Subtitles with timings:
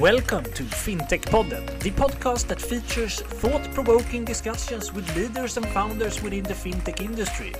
[0.00, 6.22] Welcome to FinTech Podden, the podcast that features thought provoking discussions with leaders and founders
[6.22, 7.54] within the fintech industry.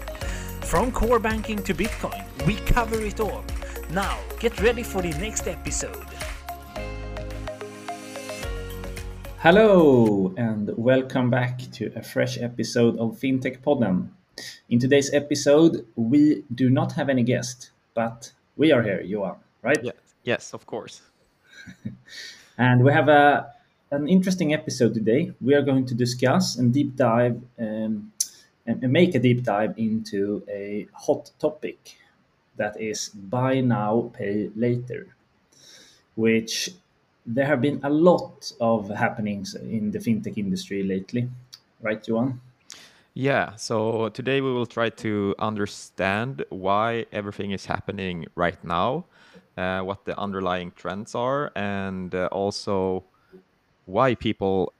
[0.60, 3.42] From core banking to Bitcoin, we cover it all.
[3.88, 6.04] Now, get ready for the next episode.
[9.38, 14.08] Hello, and welcome back to a fresh episode of FinTech Podden.
[14.68, 19.82] In today's episode, we do not have any guest, but we are here, Johan, right?
[19.82, 19.92] Yeah.
[20.22, 21.00] Yes, of course.
[22.58, 23.52] And we have a
[23.90, 25.32] an interesting episode today.
[25.40, 28.12] We are going to discuss and deep dive um,
[28.66, 31.96] and, and make a deep dive into a hot topic
[32.56, 35.06] that is buy now, pay later,
[36.14, 36.70] which
[37.24, 41.28] there have been a lot of happenings in the fintech industry lately,
[41.80, 42.40] right, Johan?
[43.14, 49.06] Yeah, so today we will try to understand why everything is happening right now
[49.56, 53.04] what the underlying trends are, and uh, also
[53.86, 54.72] why people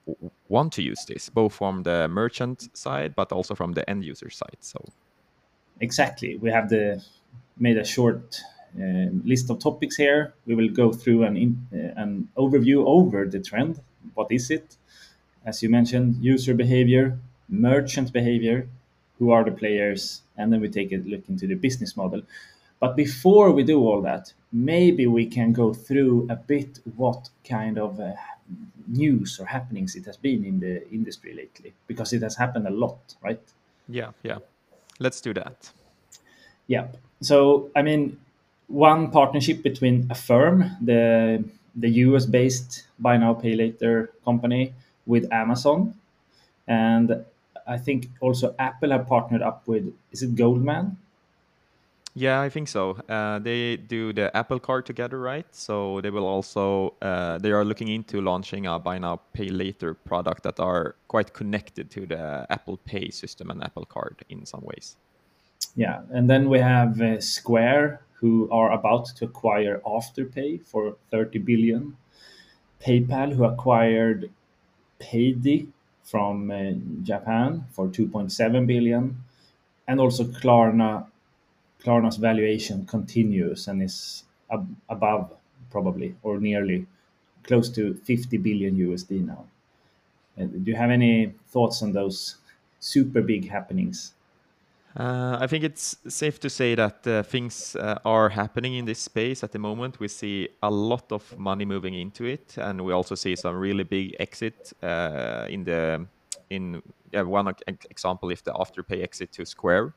[0.49, 4.29] want to use this, both from the merchant side but also from the end user
[4.29, 4.57] side.
[4.59, 4.79] So,
[5.79, 7.03] exactly, we have the
[7.59, 8.41] made a short
[8.79, 10.33] uh, list of topics here.
[10.45, 13.79] We will go through an in, uh, an overview over the trend.
[14.13, 14.75] What is it?
[15.45, 17.17] As you mentioned, user behavior,
[17.49, 18.67] merchant behavior,
[19.17, 22.21] who are the players, and then we take a look into the business model.
[22.79, 27.77] But before we do all that, maybe we can go through a bit what kind
[27.77, 28.13] of uh,
[28.87, 32.71] news or happenings it has been in the industry lately, because it has happened a
[32.71, 33.41] lot, right?
[33.89, 34.37] Yeah, yeah.
[34.99, 35.71] Let's do that.
[36.67, 36.87] Yeah.
[37.21, 38.19] So, I mean,
[38.67, 41.43] one partnership between Affirm, the
[41.75, 44.73] the US based buy now pay later company,
[45.07, 45.95] with Amazon,
[46.67, 47.25] and
[47.65, 50.97] I think also Apple have partnered up with is it Goldman?
[52.17, 52.97] Yeah, I think so.
[53.07, 55.45] Uh, they do the Apple Card together, right?
[55.51, 59.93] So they will also uh, they are looking into launching a buy now pay later
[59.93, 64.61] product that are quite connected to the Apple Pay system and Apple Card in some
[64.63, 64.95] ways.
[65.75, 71.37] Yeah, and then we have uh, Square who are about to acquire Afterpay for 30
[71.37, 71.97] billion.
[72.83, 74.31] PayPal who acquired
[74.99, 75.67] Paidy
[76.01, 76.71] from uh,
[77.03, 79.23] Japan for 2.7 billion,
[79.87, 81.05] and also Klarna
[81.87, 85.31] Klarna's valuation continues and is ab- above
[85.71, 86.85] probably or nearly
[87.43, 89.45] close to 50 billion USD now.
[90.37, 92.35] Uh, do you have any thoughts on those
[92.81, 94.13] super big happenings?
[94.99, 98.99] Uh, I think it's safe to say that uh, things uh, are happening in this
[98.99, 99.99] space at the moment.
[99.99, 103.83] We see a lot of money moving into it, and we also see some really
[103.83, 106.05] big exit uh, in the
[106.49, 106.81] in
[107.13, 107.53] one
[107.89, 109.93] example if the Afterpay exit to Square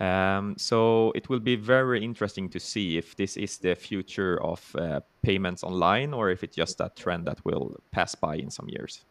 [0.00, 4.74] um, so it will be very interesting to see if this is the future of
[4.76, 8.68] uh, payments online or if it's just a trend that will pass by in some
[8.68, 9.04] years.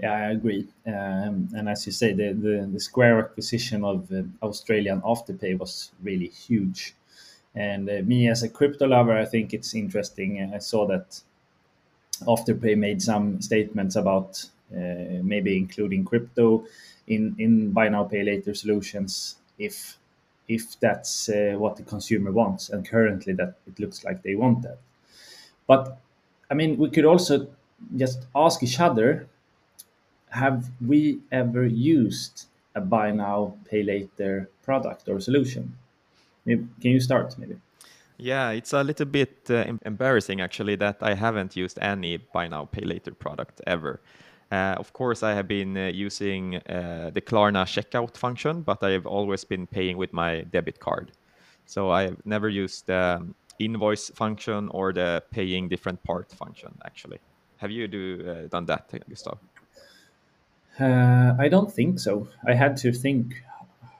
[0.00, 0.66] Yeah, I agree.
[0.86, 5.92] Um, and as you say, the, the, the Square acquisition of uh, Australian Afterpay was
[6.02, 6.94] really huge.
[7.54, 10.52] And uh, me as a crypto lover, I think it's interesting.
[10.52, 11.20] I saw that
[12.22, 14.44] Afterpay made some statements about
[14.74, 16.64] uh, maybe including crypto
[17.06, 19.98] in in buy now pay later solutions if
[20.48, 24.62] if that's uh, what the consumer wants and currently that it looks like they want
[24.62, 24.78] that.
[25.66, 25.98] But
[26.50, 27.48] i mean we could also
[27.96, 29.26] just ask each other
[30.34, 35.76] have we ever used a buy now pay later product or solution?
[36.44, 37.56] Maybe, can you start maybe?
[38.16, 42.64] Yeah, it's a little bit uh, embarrassing actually that I haven't used any buy now
[42.64, 44.00] pay later product ever.
[44.54, 48.90] Uh, of course, I have been uh, using uh, the Klarna checkout function, but I
[48.90, 51.10] have always been paying with my debit card.
[51.66, 56.70] So I've never used the um, invoice function or the paying different part function.
[56.84, 57.18] Actually,
[57.56, 59.38] have you do uh, done that, Gustav?
[60.78, 62.28] Uh, I don't think so.
[62.46, 63.42] I had to think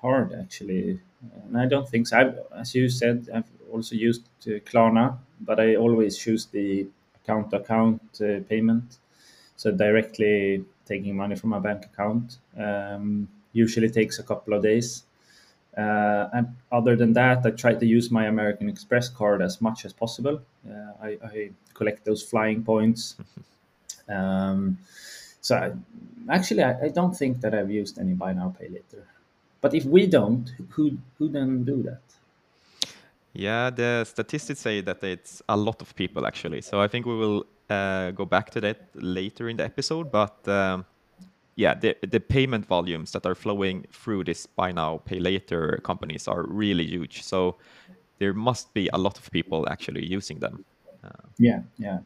[0.03, 1.01] hard actually,
[1.47, 2.19] and I don't think so.
[2.19, 6.87] I've, as you said, I've also used uh, Klarna, but I always choose the
[7.25, 8.99] account-to-account payment
[9.65, 15.05] so directly taking money from my bank account um, usually takes a couple of days.
[15.75, 19.87] Uh, and other than that, I try to use my American Express card as much
[19.87, 20.43] as possible.
[20.71, 23.17] Uh, I, I, collect those flying points.
[24.07, 24.77] Um,
[25.41, 25.73] so I,
[26.29, 29.03] actually, I, I, don't think that I've used any buy now pay later.
[29.63, 32.03] But if we don't, who who then do that?
[33.33, 36.61] Yeah, the statistics say that it's a lot of people actually.
[36.61, 40.49] So I think we will uh, go back to that later in the episode, but
[40.49, 40.85] um,
[41.57, 46.29] yeah, the the payment volumes that are flowing through this buy now pay later companies
[46.29, 47.23] are really huge.
[47.23, 47.57] So
[48.19, 50.65] there must be a lot of people actually using them.
[51.39, 51.99] yeah, yeah.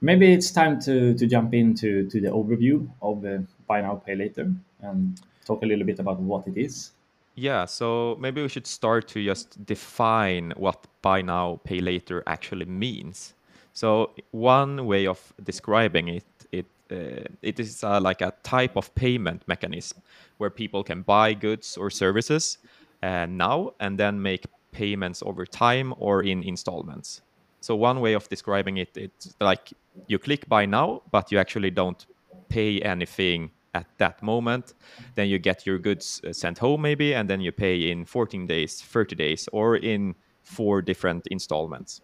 [0.00, 4.14] Maybe it's time to to jump into to the overview of uh, buy now pay
[4.14, 4.52] later
[4.82, 6.92] and talk a little bit about what it is.
[7.34, 12.66] Yeah, so maybe we should start to just define what buy now pay later actually
[12.66, 13.34] means.
[13.72, 18.92] So one way of describing it, it uh, it is uh, like a type of
[18.94, 20.02] payment mechanism
[20.38, 22.58] where people can buy goods or services
[23.02, 27.22] uh, now and then make payments over time or in installments.
[27.60, 29.72] So one way of describing it, it's like
[30.06, 32.04] you click buy now, but you actually don't
[32.48, 34.74] pay anything at that moment.
[35.14, 38.46] Then you get your goods uh, sent home maybe, and then you pay in 14
[38.46, 42.00] days, 30 days, or in four different installments.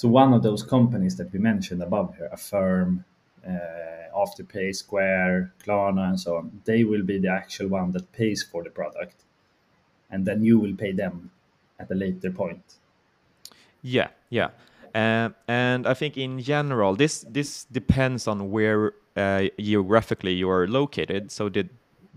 [0.00, 3.04] So one of those companies that we mentioned above here, Affirm,
[3.46, 8.42] uh, Afterpay, Square, Klarna, and so on, they will be the actual one that pays
[8.42, 9.16] for the product,
[10.10, 11.30] and then you will pay them
[11.78, 12.62] at a later point.
[13.82, 14.48] Yeah, yeah.
[14.94, 20.66] Uh, and I think in general, this this depends on where uh, geographically you are
[20.66, 21.30] located.
[21.30, 21.68] So the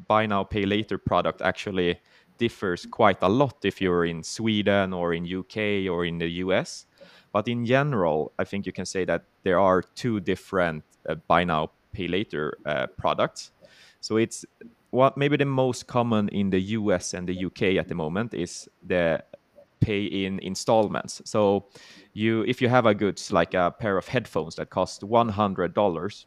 [0.07, 1.99] buy now pay later product actually
[2.37, 6.85] differs quite a lot if you're in Sweden or in UK or in the US.
[7.33, 11.43] But in general, I think you can say that there are two different uh, buy
[11.43, 13.51] now pay later uh, products.
[13.99, 14.45] So it's
[14.91, 18.69] what maybe the most common in the US and the UK at the moment is
[18.85, 19.23] the
[19.79, 21.21] pay in installments.
[21.25, 21.65] So
[22.13, 26.25] you if you have a goods like a pair of headphones that cost $100,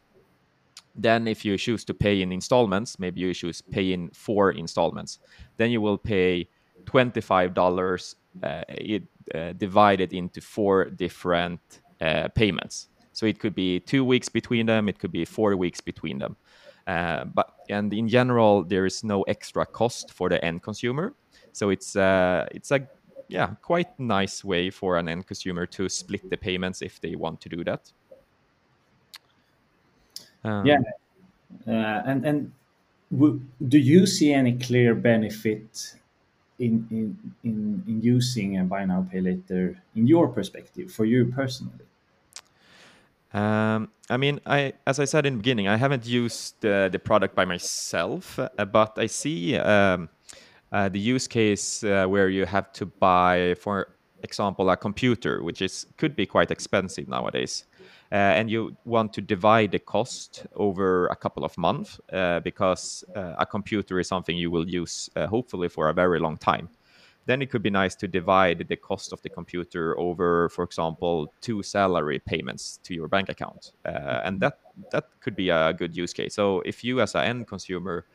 [0.95, 5.19] then if you choose to pay in installments, maybe you choose pay in four installments,
[5.57, 6.47] then you will pay
[6.85, 9.03] $25 uh, it,
[9.57, 11.59] divided into four different
[12.01, 12.87] uh, payments.
[13.13, 16.35] So it could be two weeks between them, it could be four weeks between them.
[16.85, 21.13] Uh, but and in general, there is no extra cost for the end consumer.
[21.51, 22.87] So it's uh, it's a
[23.27, 27.41] yeah quite nice way for an end consumer to split the payments if they want
[27.41, 27.91] to do that.
[30.43, 30.79] Um, yeah,
[31.67, 32.51] uh, and and
[33.67, 35.95] do you see any clear benefit
[36.59, 41.25] in in in, in using a buy now pay later in your perspective for you
[41.25, 41.85] personally?
[43.33, 46.99] Um, I mean, I as I said in the beginning, I haven't used uh, the
[46.99, 50.09] product by myself, uh, but I see um,
[50.71, 53.87] uh, the use case uh, where you have to buy, for
[54.23, 57.65] example, a computer, which is could be quite expensive nowadays.
[58.11, 63.03] Uh, and you want to divide the cost over a couple of months uh, because
[63.15, 66.69] uh, a computer is something you will use hopefully for a very long time
[67.27, 71.33] then it could be nice to divide the cost of the computer over, for example,
[71.41, 74.59] two salary payments to your bank account, uh, and that
[74.91, 76.33] that could be a good use case.
[76.33, 78.05] So if you, as an end consumer,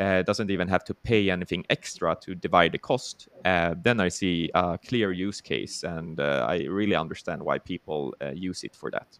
[0.00, 4.08] uh, doesn't even have to pay anything extra to divide the cost, uh, then I
[4.08, 9.18] see a clear use case, and I really understand why people use it for that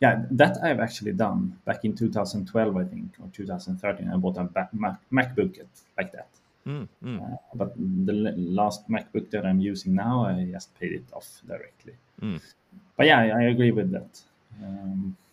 [0.00, 4.08] yeah, that I've actually done back in 2012, I think, or 2013.
[4.08, 5.60] I bought a Mac- MacBook
[5.98, 6.28] like that.
[6.66, 7.20] Mm, mm.
[7.20, 11.94] Uh, but the last MacBook that I'm using now, I just paid it off directly.
[12.22, 12.40] Mm.
[12.96, 14.20] But yeah, I, I, agree with that.
[14.62, 15.29] Um, uh,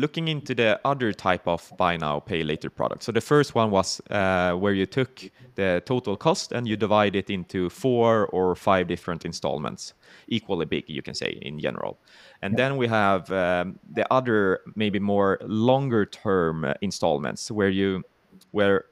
[0.00, 3.02] looking into the other type of buy now pay later product.
[3.04, 5.22] So the first one was uh, where you took
[5.54, 9.94] the total cost and you divide it into four or five different installments,
[10.28, 11.98] equally big, you can say in general.
[12.42, 18.02] And then we have um, the other maybe more longer term uh, installments where you
[18.50, 18.84] where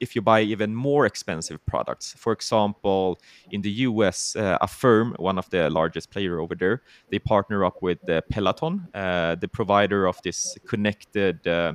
[0.00, 2.14] if you buy even more expensive products.
[2.16, 3.18] For example,
[3.50, 7.82] in the US, uh, Affirm, one of the largest player over there, they partner up
[7.82, 11.72] with uh, Peloton, uh, the provider of this connected uh,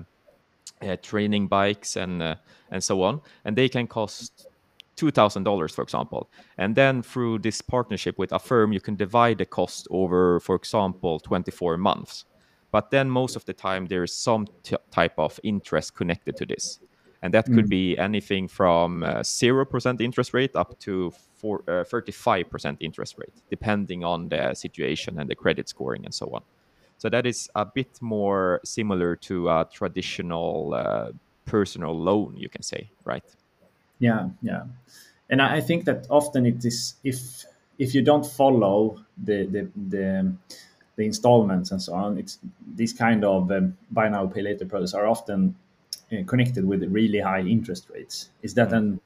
[0.82, 2.36] uh, training bikes and uh,
[2.72, 4.48] and so on, and they can cost
[4.96, 6.30] two thousand dollars, for example.
[6.58, 11.20] And then through this partnership with Affirm, you can divide the cost over, for example,
[11.20, 12.26] twenty four months.
[12.72, 14.48] But then most of the time there is some
[14.90, 16.80] type of interest connected to this
[17.24, 17.70] and that could mm.
[17.70, 21.12] be anything from uh, zero percent interest rate up to
[21.68, 26.28] uh, thirty-five percent interest rate, depending on the situation and the credit scoring and so
[26.34, 26.42] on.
[26.98, 31.12] So that is a bit more similar to a traditional uh,
[31.46, 33.24] personal loan, you can say, right?
[34.00, 34.64] Yeah, yeah,
[35.30, 37.46] and I think that often it is if
[37.80, 40.34] if you don't follow the the the,
[40.98, 42.38] the installments and so on, it's
[42.76, 45.56] these kind of um, buy now pay later products are often
[46.28, 48.30] connected with really high interest rates.
[48.42, 49.00] Is that an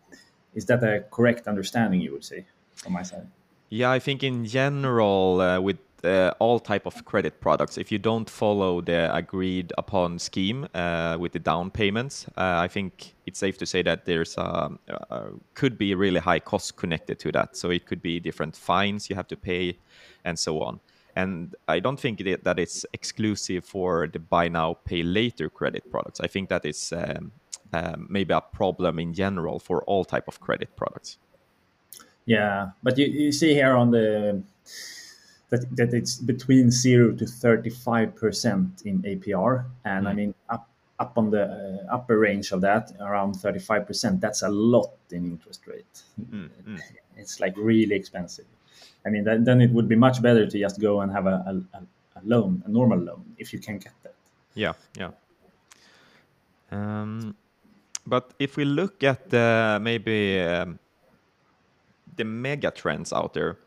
[0.54, 2.02] is that a correct understanding?
[2.02, 2.46] You would say
[2.76, 3.28] from my side.
[3.70, 8.00] Yeah, I think in general, uh, with uh, all type of credit products, if you
[8.00, 13.40] don't follow the agreed upon scheme uh, with the down payments, uh, I think it's
[13.40, 14.72] safe to say that there's a,
[15.54, 17.58] could be really high costs connected to that.
[17.58, 19.78] So it could be different fines you have to pay,
[20.24, 20.80] and so on.
[21.18, 25.90] And I don't think that, that it's exclusive for the buy now, pay later credit
[25.90, 26.20] products.
[26.20, 27.32] I think that is um,
[27.74, 31.18] um, maybe a problem in general for all type of credit products.
[32.26, 34.44] Yeah, but you, you see here on the
[35.50, 40.10] that, that it's between zero to 35 percent in APR, and mm.
[40.10, 40.70] I mean up
[41.00, 41.46] up on the
[41.90, 44.22] uh, upper range of that, around 35 percent.
[44.22, 46.04] That's a lot in interest rate.
[46.32, 46.50] Mm.
[46.68, 46.80] Mm.
[47.16, 48.46] It's like really expensive.
[49.06, 51.62] I mean, then, then it would be much better to just go and have a,
[51.74, 54.14] a, a loan, a normal loan, if you can get that.
[54.54, 55.12] Yeah, yeah.
[56.72, 57.36] Um,
[58.06, 60.80] but if we look at uh, maybe um,
[62.16, 63.58] the mega trends out there,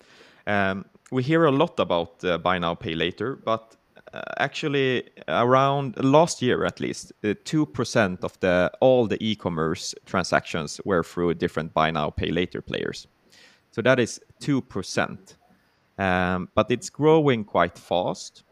[0.47, 3.77] um, we hear a lot about uh, buy now, pay later, but
[4.13, 9.95] uh, actually around last year at least, uh, two percent of the all the e-commerce
[10.07, 13.07] transactions were through different buy now, pay later players.
[13.71, 15.37] So that is two percent,
[15.99, 18.43] um, but it's growing quite fast.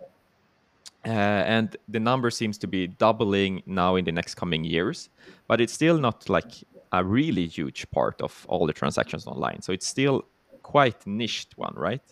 [1.06, 5.08] Uh, and the number seems to be doubling now in the next coming years,
[5.46, 6.52] but it's still not like
[6.92, 9.62] a really huge part of all the transactions online.
[9.62, 10.24] So it's still
[10.62, 12.02] quite niched one, right?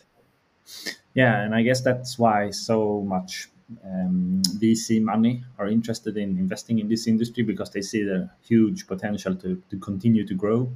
[1.14, 3.48] Yeah, and I guess that's why so much
[3.84, 8.86] um, VC money are interested in investing in this industry because they see the huge
[8.86, 10.70] potential to, to continue to grow.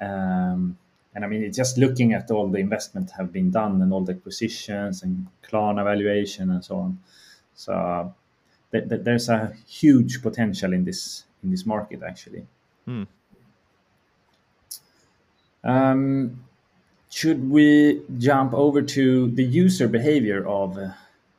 [0.00, 0.76] Um,
[1.16, 4.02] and I mean, it's just looking at all the investment have been done and all
[4.02, 6.98] the acquisitions and Klarna valuation and so on.
[7.54, 8.14] So
[8.70, 12.46] th- th- there's a huge potential in this in this market actually.
[12.84, 13.04] Hmm.
[15.64, 16.44] Um,
[17.08, 20.90] should we jump over to the user behavior of uh,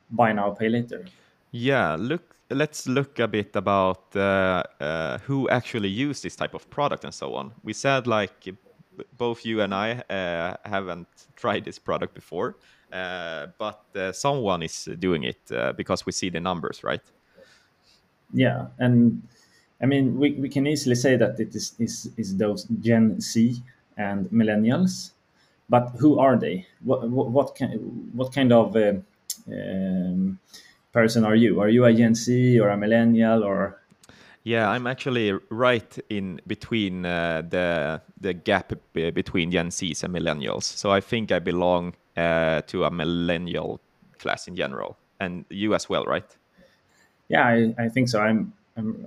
[0.10, 1.06] buy now pay later?
[1.52, 2.24] Yeah, look.
[2.50, 7.14] Let's look a bit about uh, uh, who actually use this type of product and
[7.14, 7.52] so on.
[7.62, 8.48] We said like
[9.18, 12.56] both you and I uh, haven't tried this product before,
[12.92, 15.40] uh, but uh, someone is doing it
[15.76, 17.02] because we see the numbers, right?
[18.34, 19.22] Yeah, and
[19.82, 23.62] I mean we, we can easily say that it is, is is those Gen Z
[23.98, 25.12] and millennials
[25.70, 26.66] but who are they?
[26.84, 28.94] What what, what kind what kind of uh,
[29.52, 30.40] um,
[30.94, 31.60] person are you?
[31.60, 33.77] Are you a Gen Z or a millennial or?
[34.48, 40.64] Yeah, I'm actually right in between uh, the the gap between Gen Zs and millennials.
[40.64, 43.82] So I think I belong uh, to a millennial
[44.20, 46.38] class in general, and you as well, right?
[47.28, 48.22] Yeah, I, I think so.
[48.22, 49.06] I'm I'm,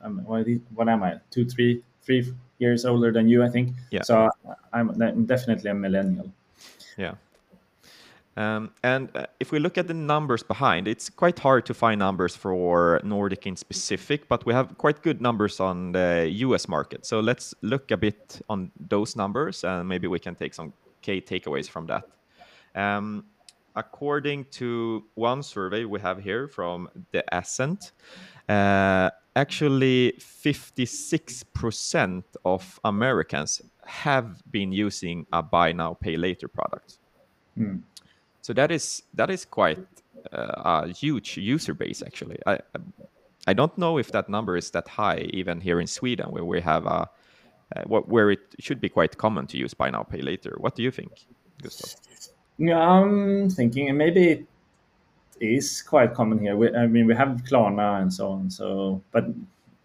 [0.00, 1.18] I'm what, what am I?
[1.32, 3.74] Two, three, three years older than you, I think.
[3.90, 4.02] Yeah.
[4.02, 4.30] So
[4.72, 6.30] I'm, I'm definitely a millennial.
[6.96, 7.14] Yeah.
[8.36, 11.98] Um, and uh, if we look at the numbers behind, it's quite hard to find
[11.98, 17.04] numbers for Nordic in specific, but we have quite good numbers on the US market.
[17.04, 20.72] So let's look a bit on those numbers and maybe we can take some
[21.02, 22.04] key takeaways from that.
[22.74, 23.24] Um,
[23.76, 27.92] according to one survey we have here from the Ascent,
[28.48, 36.98] uh, actually 56% of Americans have been using a buy now pay later product.
[37.58, 37.82] Mm.
[38.42, 39.78] So that is that is quite
[40.32, 42.38] uh, a huge user base actually.
[42.46, 42.58] I
[43.46, 46.60] I don't know if that number is that high even here in Sweden where we
[46.60, 47.08] have a
[47.76, 50.56] uh, where it should be quite common to use buy now pay later.
[50.58, 51.12] What do you think,
[51.62, 51.94] Gustav?
[52.58, 54.46] Yeah, I'm thinking maybe it
[55.40, 56.56] is quite common here.
[56.56, 58.50] We, I mean, we have Klarna and so on.
[58.50, 59.24] So, but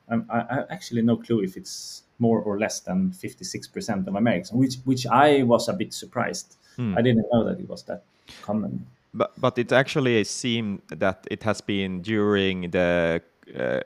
[0.09, 4.75] I, I actually no clue if it's more or less than 56% of Americans, which
[4.85, 6.57] which I was a bit surprised.
[6.75, 6.97] Hmm.
[6.97, 8.03] I didn't know that it was that
[8.41, 8.85] common.
[9.13, 13.21] But but it actually seemed that it has been during the
[13.55, 13.79] uh,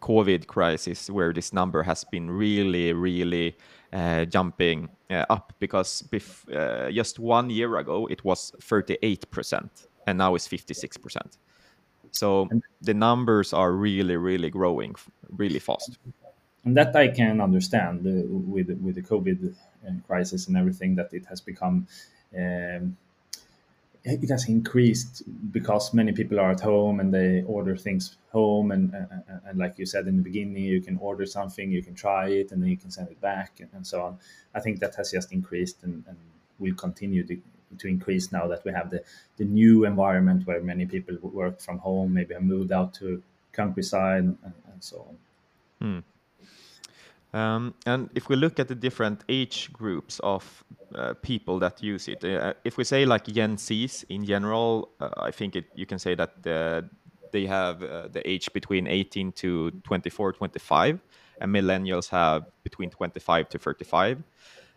[0.00, 3.56] COVID crisis where this number has been really really
[3.92, 9.86] uh, jumping uh, up because bef- uh, just one year ago it was 38 percent
[10.06, 11.38] and now it's 56%.
[12.10, 12.48] So
[12.80, 14.94] the numbers are really, really growing
[15.30, 15.98] really fast.
[16.64, 19.54] And that I can understand uh, with with the COVID
[19.86, 21.86] uh, crisis and everything that it has become.
[22.36, 22.96] Um,
[24.04, 28.92] it has increased because many people are at home and they order things home and,
[28.92, 32.28] and, and like you said in the beginning you can order something you can try
[32.28, 34.18] it and then you can send it back and, and so on
[34.56, 36.04] i think that has just increased and,
[36.62, 37.36] will continue to,
[37.78, 39.02] to increase now that we have the,
[39.36, 44.22] the new environment where many people work from home, maybe have moved out to countryside
[44.22, 45.16] and, and so on.
[45.80, 45.98] Hmm.
[47.34, 52.06] Um, and if we look at the different age groups of uh, people that use
[52.06, 52.22] it.
[52.22, 55.98] Uh, if we say like Gen Zs in general, uh, I think it, you can
[55.98, 56.42] say that
[57.32, 61.00] they have uh, the age between 18 to 24, 25,
[61.40, 64.22] and millennials have between 25 to 35.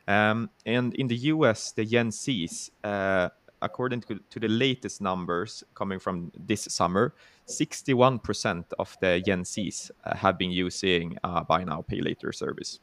[0.07, 3.29] Um, and in the US, the Gen Zs, uh,
[3.61, 7.13] according to, to, the latest numbers coming from this summer,
[7.47, 12.79] 61% of the Gen Zs uh, have been using uh, buy now, pay later service.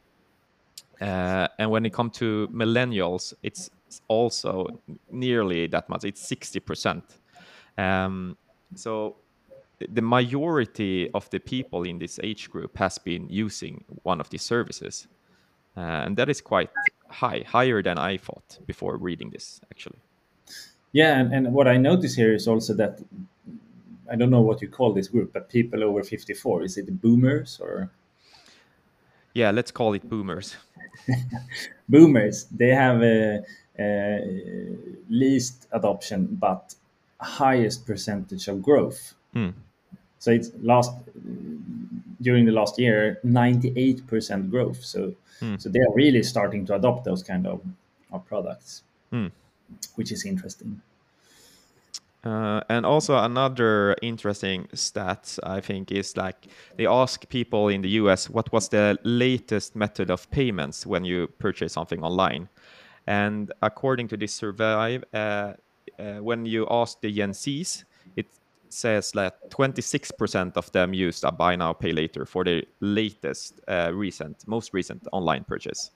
[1.00, 3.70] Uh, and when it comes to millennials, it's
[4.08, 4.66] also
[5.10, 6.04] nearly that much.
[6.04, 7.02] It's 60%.
[7.76, 8.36] Um,
[8.74, 9.16] so
[9.90, 14.42] the majority of the people in this age group has been using one of these
[14.42, 15.08] services.
[15.76, 16.70] Uh, and that is quite
[17.08, 19.98] high, higher than I thought before reading this, actually.
[20.92, 23.00] Yeah, and, and what I notice here is also that
[24.10, 27.58] I don't know what you call this group, but people over 54, is it boomers
[27.62, 27.90] or?
[29.32, 30.56] Yeah, let's call it boomers.
[31.88, 33.42] boomers, they have a,
[33.78, 34.76] a,
[35.08, 36.74] least adoption, but
[37.20, 39.14] highest percentage of growth.
[39.34, 39.54] Mm.
[40.18, 40.92] So it's last
[42.20, 44.84] during the last year, 98% growth.
[44.84, 45.60] So mm.
[45.60, 47.60] so they are really starting to adopt those kind of,
[48.12, 48.82] of products,
[49.12, 49.30] mm.
[49.96, 50.80] Which is interesting.
[52.24, 57.88] Uh, and also another interesting stat I think is like they ask people in the
[58.00, 62.48] US what was the latest method of payments when you purchase something online,
[63.08, 65.54] and according to this survey, uh, uh,
[66.20, 67.82] when you ask the Gen Zs,
[68.14, 68.26] it
[68.68, 73.90] says that 26% of them used a buy now pay later for the latest uh,
[73.92, 75.90] recent most recent online purchase,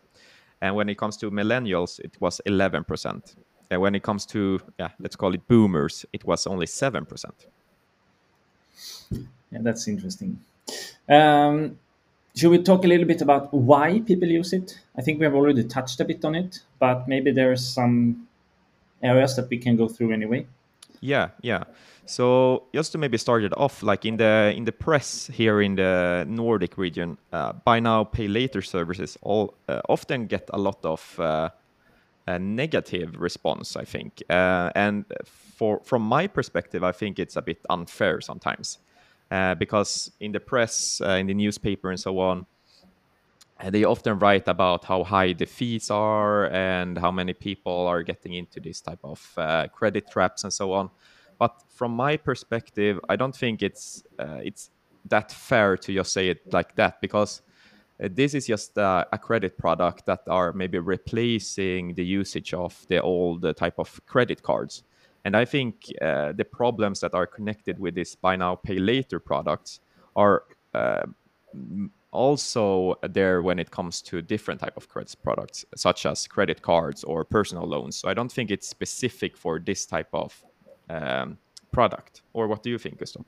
[0.60, 3.36] and when it comes to millennials, it was 11%
[3.70, 7.24] and when it comes to yeah let's call it boomers it was only 7%
[9.10, 10.38] yeah that's interesting.
[11.08, 11.78] Um,
[12.34, 14.78] should we talk a little bit about why people use it?
[14.96, 18.26] I think we have already touched a bit on it but maybe there's some
[19.02, 20.46] areas that we can go through anyway.
[21.00, 21.64] Yeah yeah.
[22.06, 25.74] So just to maybe start it off like in the in the press here in
[25.74, 30.84] the nordic region uh, buy now pay later services all uh, often get a lot
[30.84, 31.50] of uh,
[32.26, 34.22] a negative response, I think.
[34.28, 38.78] Uh, and for from my perspective, I think it's a bit unfair sometimes,
[39.30, 42.46] uh, because in the press, uh, in the newspaper, and so on,
[43.60, 48.02] uh, they often write about how high the fees are and how many people are
[48.02, 50.90] getting into this type of uh, credit traps and so on.
[51.38, 54.70] But from my perspective, I don't think it's uh, it's
[55.08, 57.42] that fair to just say it like that because
[57.98, 63.00] this is just uh, a credit product that are maybe replacing the usage of the
[63.00, 64.82] old uh, type of credit cards.
[65.24, 69.18] And I think uh, the problems that are connected with this buy now, pay later
[69.18, 69.80] products
[70.14, 71.06] are uh,
[72.12, 77.02] also there when it comes to different type of credit products, such as credit cards
[77.02, 77.96] or personal loans.
[77.96, 80.44] So I don't think it's specific for this type of
[80.88, 81.38] um,
[81.72, 82.22] product.
[82.32, 83.24] Or what do you think, Gustav?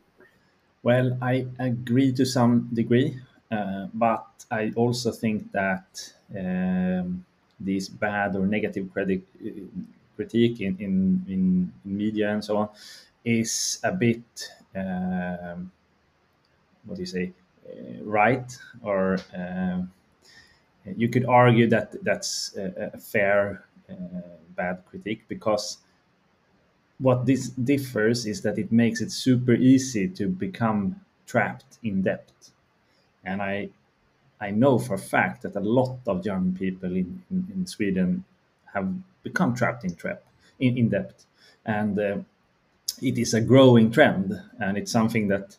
[0.82, 3.18] Well, I agree to some degree.
[3.50, 7.24] Uh, but I also think that um,
[7.58, 9.50] this bad or negative credit uh,
[10.16, 12.68] critique in, in, in, media and so on
[13.24, 15.70] is a bit um,
[16.84, 17.32] what do you say
[17.68, 19.80] uh, right or uh,
[20.96, 23.94] you could argue that that's a, a fair uh,
[24.56, 25.78] bad critique because
[26.98, 32.30] what this differs is that it makes it super easy to become trapped in debt
[33.28, 33.70] and I
[34.40, 38.24] I know for a fact that a lot of German people in, in, in Sweden
[38.74, 38.88] have
[39.22, 40.22] become trapped in trap
[40.60, 41.24] in, in debt,
[41.66, 42.18] and uh,
[43.02, 45.56] it is a growing trend, and it's something that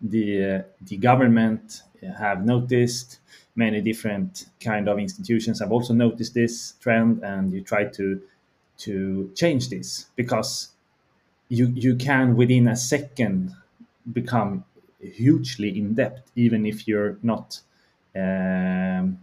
[0.00, 1.82] the uh, the government
[2.18, 3.18] have noticed.
[3.56, 8.22] Many different kind of institutions have also noticed this trend, and you try to
[8.78, 10.70] to change this because
[11.48, 13.54] you you can within a second
[14.12, 14.64] become
[15.00, 17.60] hugely in debt, even if you're not.
[18.16, 19.18] Um,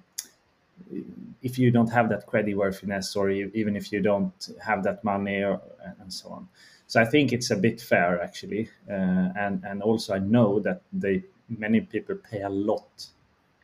[1.41, 5.43] if you don't have that credit worthiness, or even if you don't have that money,
[5.43, 5.61] or,
[5.99, 6.47] and so on.
[6.88, 10.81] So I think it's a bit fair actually, uh, and and also I know that
[10.93, 13.07] they many people pay a lot,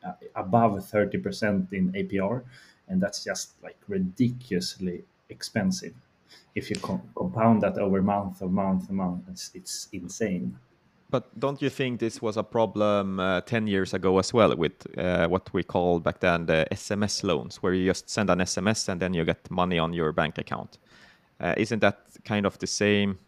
[0.06, 2.44] uh, above thirty percent in APR,
[2.88, 5.94] and that's just like ridiculously expensive.
[6.56, 10.58] If you com- compound that over month of month of month, it's, it's insane.
[11.12, 14.88] But don't you think this was a problem uh, 10 years ago as well with
[14.98, 18.88] uh, what we called back then the SMS loans, where you just send an SMS
[18.88, 20.78] and then you get money on your bank account?
[21.40, 23.20] Uh, isn't that kind of the same?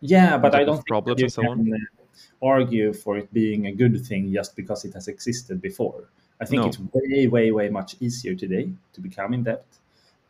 [0.00, 4.04] Yeah, but I don't think you so can uh, argue for it being a good
[4.04, 6.04] thing just because it has existed before.
[6.40, 6.68] I think no.
[6.68, 9.64] it's way, way, way much easier today to become in debt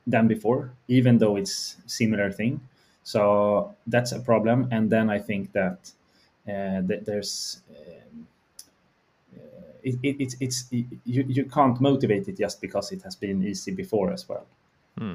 [0.06, 2.61] than before, even though it's similar thing.
[3.04, 4.68] So that's a problem.
[4.70, 5.92] And then I think that,
[6.83, 8.27] that there's um,
[9.37, 9.41] uh,
[9.83, 13.43] it, it, it's it's it, you, you can't motivate it just because it has been
[13.43, 14.47] easy before as well.
[14.99, 15.15] Hmm.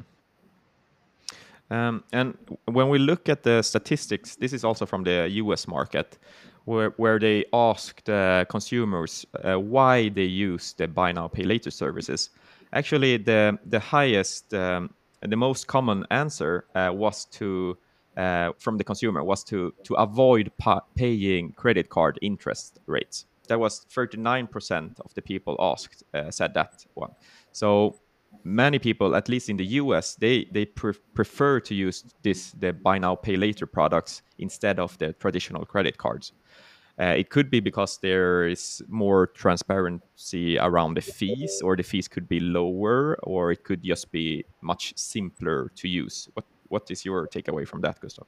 [1.70, 6.18] Um, and when we look at the statistics, this is also from the US market,
[6.64, 11.70] where, where they asked uh, consumers uh, why they use the buy now, pay later
[11.70, 12.30] services.
[12.72, 14.90] Actually, the, the highest, um,
[15.22, 17.76] the most common answer uh, was to,
[18.16, 23.26] uh, from the consumer, was to, to avoid pa- paying credit card interest rates.
[23.48, 27.12] That was 39% of the people asked uh, said that one.
[27.52, 27.96] So
[28.44, 32.72] many people, at least in the US, they they pre- prefer to use this the
[32.72, 36.32] buy now pay later products instead of the traditional credit cards.
[36.98, 42.08] Uh, it could be because there is more transparency around the fees, or the fees
[42.08, 46.26] could be lower, or it could just be much simpler to use.
[46.32, 48.26] What what is your takeaway from that, Gustav?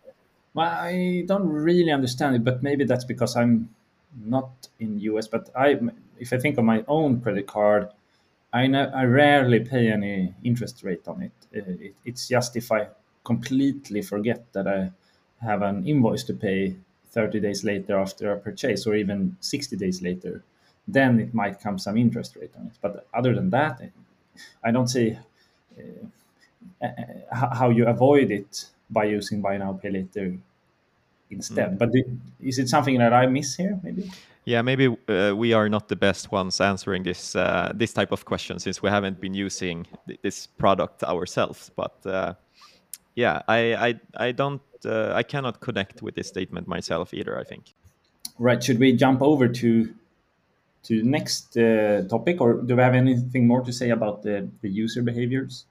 [0.55, 3.69] Well, I don't really understand it, but maybe that's because I'm
[4.25, 5.29] not in US.
[5.29, 5.79] But I,
[6.19, 7.89] if I think of my own credit card,
[8.53, 11.33] I know I rarely pay any interest rate on it.
[11.55, 11.95] Uh, it.
[12.05, 12.89] It's just if I
[13.25, 14.91] completely forget that I
[15.45, 16.77] have an invoice to pay
[17.11, 20.43] 30 days later after a purchase, or even 60 days later,
[20.87, 22.73] then it might come some interest rate on it.
[22.81, 23.81] But other than that,
[24.65, 25.17] I don't see
[25.79, 26.07] uh,
[27.33, 30.37] how you avoid it by using buy now pay later
[31.31, 31.73] instead.
[31.73, 31.79] Mm.
[31.79, 31.91] But
[32.41, 33.79] is it something that I miss here?
[33.83, 34.11] Maybe.
[34.45, 38.25] Yeah, maybe uh, we are not the best ones answering this uh, this type of
[38.25, 41.71] question since we haven't been using th this product ourselves.
[41.77, 42.35] But uh,
[43.15, 47.39] yeah, I I, I don't uh, I cannot connect with this statement myself either.
[47.39, 47.75] I think.
[48.39, 48.65] Right.
[48.65, 49.71] Should we jump over to
[50.85, 54.49] to the next uh, topic, or do we have anything more to say about the
[54.63, 55.67] the user behaviors?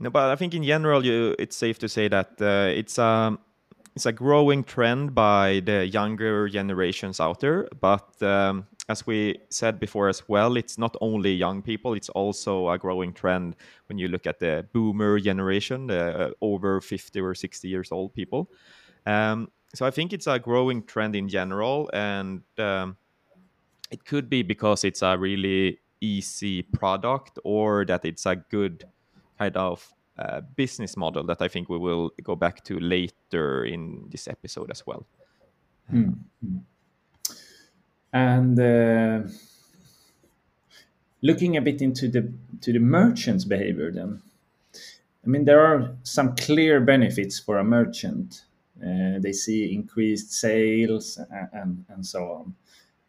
[0.00, 3.38] No, but I think in general, you, it's safe to say that uh, it's um
[3.94, 7.68] it's a growing trend by the younger generations out there.
[7.80, 12.70] But um, as we said before as well, it's not only young people, it's also
[12.70, 13.54] a growing trend
[13.86, 18.12] when you look at the boomer generation, the uh, over 50 or 60 years old
[18.14, 18.50] people.
[19.06, 21.88] Um, so I think it's a growing trend in general.
[21.92, 22.96] And um,
[23.90, 28.84] it could be because it's a really easy product or that it's a good
[29.38, 34.08] kind of uh, business model that I think we will go back to later in
[34.10, 35.06] this episode as well.
[35.92, 36.18] Mm.
[38.12, 39.28] And uh,
[41.20, 44.22] looking a bit into the to the merchant's behavior, then,
[45.24, 48.44] I mean, there are some clear benefits for a merchant.
[48.80, 52.54] Uh, they see increased sales and, and, and so on.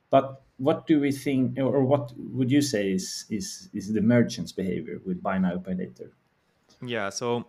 [0.09, 4.51] But what do we think, or what would you say is is, is the merchant's
[4.51, 6.11] behavior with buy now, pay later?
[6.81, 7.09] Yeah.
[7.09, 7.45] So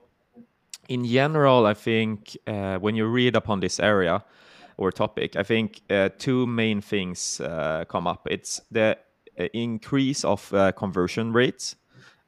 [0.89, 4.25] in general, I think uh, when you read upon this area
[4.77, 8.27] or topic, I think uh, two main things uh, come up.
[8.31, 8.99] It's the
[9.39, 11.77] uh, increase of uh, conversion rates,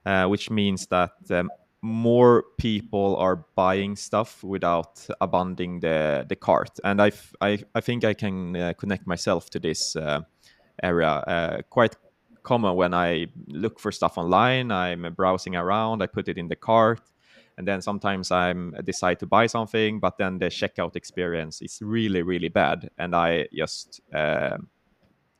[0.06, 1.50] uh, which means that um,
[1.82, 8.04] more people are buying stuff without abandoning the the cart, and I, I, I think
[8.04, 9.96] I can connect myself to this
[10.82, 11.96] area quite
[12.42, 14.70] common when I look for stuff online.
[14.72, 17.02] I'm browsing around, I put it in the cart,
[17.56, 22.22] and then sometimes I'm decide to buy something, but then the checkout experience is really
[22.22, 24.56] really bad, and I just uh,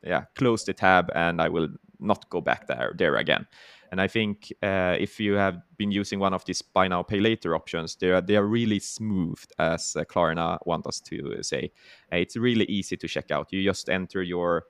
[0.03, 1.68] yeah close the tab and I will
[2.01, 3.46] not go back there there again.
[3.90, 7.20] And I think uh, if you have been using one of these buy now pay
[7.20, 11.72] later options, they are they are really smooth, as uh, Klarna want us to say.
[12.12, 13.53] it's really easy to check out.
[13.53, 14.64] You just enter your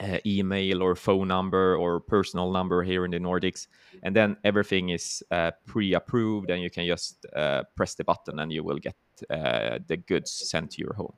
[0.00, 3.68] uh, email or phone number or personal number here in the Nordics,
[4.02, 8.52] and then everything is uh, pre-approved, and you can just uh, press the button, and
[8.52, 8.96] you will get
[9.30, 11.14] uh, the goods sent to your home.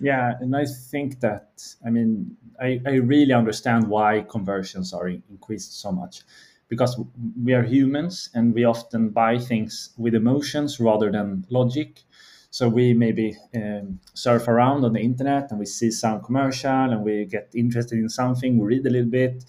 [0.00, 5.80] Yeah, and I think that I mean I, I really understand why conversions are increased
[5.80, 6.22] so much,
[6.68, 7.00] because
[7.44, 12.02] we are humans and we often buy things with emotions rather than logic.
[12.52, 17.02] So we maybe um, surf around on the internet and we see some commercial and
[17.02, 19.42] we get interested in something, we read a little bit,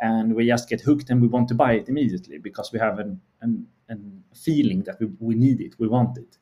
[0.00, 2.98] and we just get hooked and we want to buy it immediately because we have
[2.98, 6.36] an, an, an feeling that we, we need it, we want it.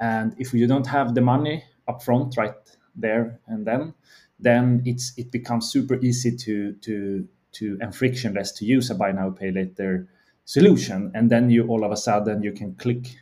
[0.00, 2.54] And if you don't have the money up front right
[2.96, 3.92] there and then,
[4.38, 9.12] then it's it becomes super easy to to to and frictionless to use a buy
[9.12, 10.08] now pay later
[10.46, 13.18] solution and then you all of a sudden you can click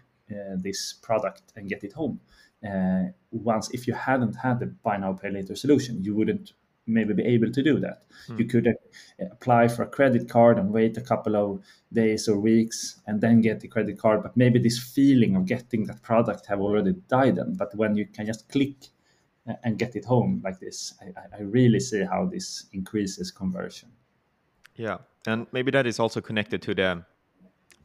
[0.57, 2.21] this product and get it home.
[2.67, 6.53] Uh, once, if you hadn't had the buy now pay later solution, you wouldn't
[6.89, 8.03] maybe be able to do that.
[8.37, 11.63] You could uh, apply for a credit card and wait a couple of
[11.93, 14.23] days or weeks and then get the credit card.
[14.23, 17.37] But maybe this feeling of getting that product have already died.
[17.37, 17.55] Then.
[17.55, 18.77] But when you can just click
[19.49, 23.91] uh, and get it home like this, I, I really see how this increases conversion.
[24.75, 27.05] Yeah, and maybe that is also connected to the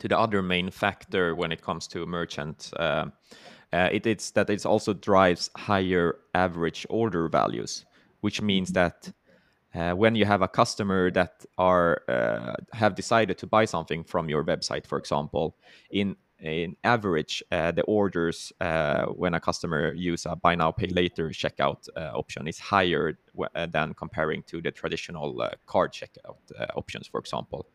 [0.04, 2.72] to the other main factor when it comes to merchant.
[2.78, 3.06] Uh,
[3.72, 7.86] uh, it, it's that it also drives higher average order values,
[8.20, 9.10] which means that
[9.74, 14.28] uh, when you have a customer that are uh, have decided to buy something from
[14.28, 15.56] your website, for example,
[15.90, 20.88] in in average, uh, the orders uh, when a customer use a buy now pay
[20.88, 23.18] later checkout uh, option is higher
[23.72, 26.44] than comparing to the traditional card checkout
[26.76, 27.66] options, for example.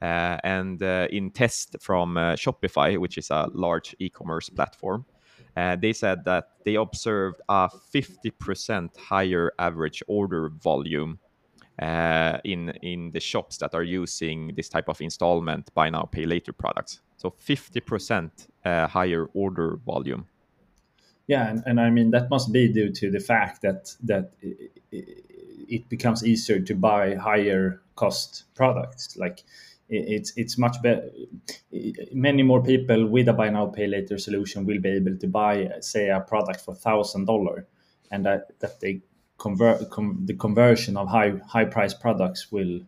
[0.00, 5.06] And in test from Shopify, which is a large e-commerce platform,
[5.56, 11.18] uh, they said that they observed a 50% higher average order volume
[11.80, 16.24] uh, in in the shops that are using this type of installment buy now pay
[16.24, 17.00] later products.
[17.16, 18.30] So 50%
[18.64, 20.26] uh, higher order volume.
[21.26, 24.32] Yeah, and, and I mean that must be due to the fact that that
[25.68, 29.44] it becomes easier to buy higher cost products like
[29.88, 31.10] it's it's much better.
[32.12, 35.70] Many more people with a buy now pay later solution will be able to buy,
[35.80, 37.66] say, a product for thousand dollar,
[38.10, 39.02] and that that they
[39.38, 42.80] convert com, the conversion of high high price products will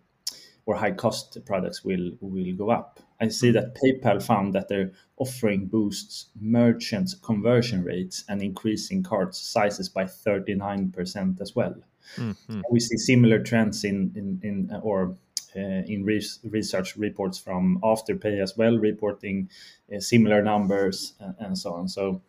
[0.66, 3.00] or high cost products will will go up.
[3.20, 9.35] I see that PayPal found that their offering boosts merchants conversion rates and increasing cart
[9.35, 11.74] sizes by 39% as well.
[12.16, 12.61] Mm-hmm.
[12.71, 15.16] We see similar trends in in, in or
[15.57, 19.49] uh, in research reports from Afterpay as well, reporting
[19.95, 21.88] uh, similar numbers and so on.
[21.88, 22.21] So,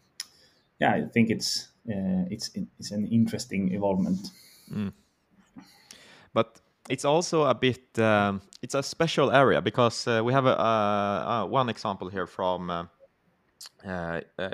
[0.79, 4.19] yeah, I think it's uh, it's it's an interesting involvement.
[4.71, 4.93] Mm.
[6.33, 6.59] But
[6.89, 10.63] it's also a bit um, it's a special area because uh, we have a, uh,
[10.63, 12.89] uh, one example here from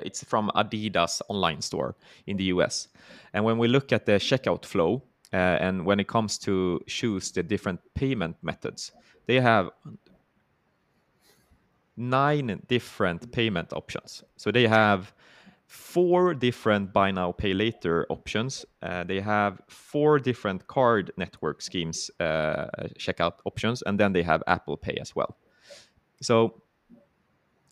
[0.04, 1.96] it's from Adidas online store
[2.28, 2.88] in the US,
[3.34, 7.32] and when we look at the checkout flow, uh, and when it comes to choose
[7.32, 8.91] the different payment methods,
[9.26, 9.69] they have
[11.98, 14.24] nine different payment options.
[14.38, 15.13] So they have
[15.65, 18.65] four different buy now pay later options.
[18.82, 22.67] Uh, they have four different card network schemes uh,
[23.00, 25.38] checkout options, and then they have Apple Pay as well.
[26.22, 26.62] So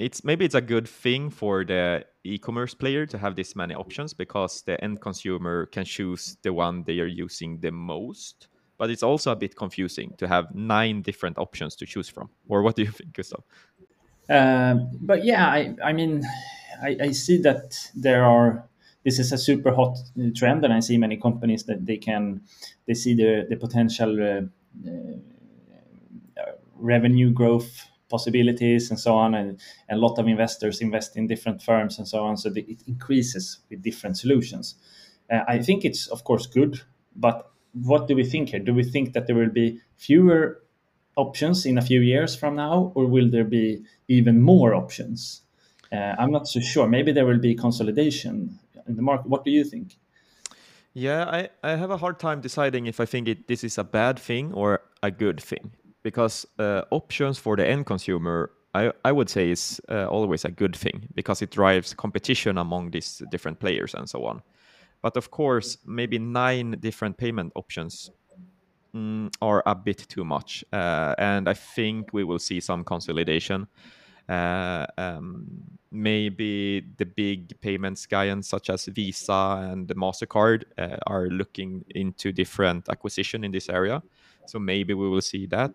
[0.02, 4.14] it's maybe it's a good thing for the e-commerce player to have this many options
[4.14, 8.48] because the end consumer can choose the one they are using the most.
[8.80, 12.32] But it's also a bit confusing to have nine different options to choose from.
[12.48, 13.44] Or what do you think gustav?
[14.28, 16.24] Um, but yeah I, I mean
[16.82, 18.68] I, I, see that there are
[19.04, 19.98] this is a super hot
[20.36, 22.42] trend and i see many companies that they can
[22.88, 24.42] they see the, the potential uh,
[24.88, 29.50] uh, revenue growth possibilities and so on and,
[29.88, 32.82] and, a lot of investors invest in different firms and so on so the, it
[32.88, 34.76] increases with different solutions.
[35.32, 36.82] Uh, i think it's of course good
[37.16, 38.60] but what do we think here?
[38.60, 40.62] Do we think that there will be fewer
[41.16, 45.42] options in a few years from now or will there be even more options?
[45.92, 46.88] Uh, i'm not so sure.
[46.88, 49.28] Maybe there will be consolidation in the market.
[49.28, 49.98] What do you think?
[50.94, 53.84] Yeah i, I have a hard time deciding if i think it, this is a
[53.84, 55.72] bad thing or a good thing
[56.04, 60.52] because uh, options for the end consumer I, I would say is uh, always a
[60.52, 64.42] good thing because it drives competition among these different players and so on.
[65.02, 68.12] But of course, maybe nine different payment options
[68.96, 70.64] mm, are a bit too much.
[70.72, 73.68] Uh, and I think we will see some consolidation.
[74.30, 75.48] Uh, um,
[75.92, 82.88] maybe the big payments giants such as Visa and MasterCard uh, are looking into different
[82.88, 84.02] acquisition in this area.
[84.46, 85.74] So maybe we will see that.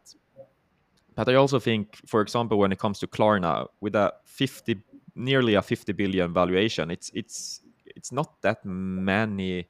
[1.14, 4.76] But I also think, for example, when it comes to Klarna, with a 50,
[5.14, 9.68] nearly a 50 billion valuation, it's it's it's not that many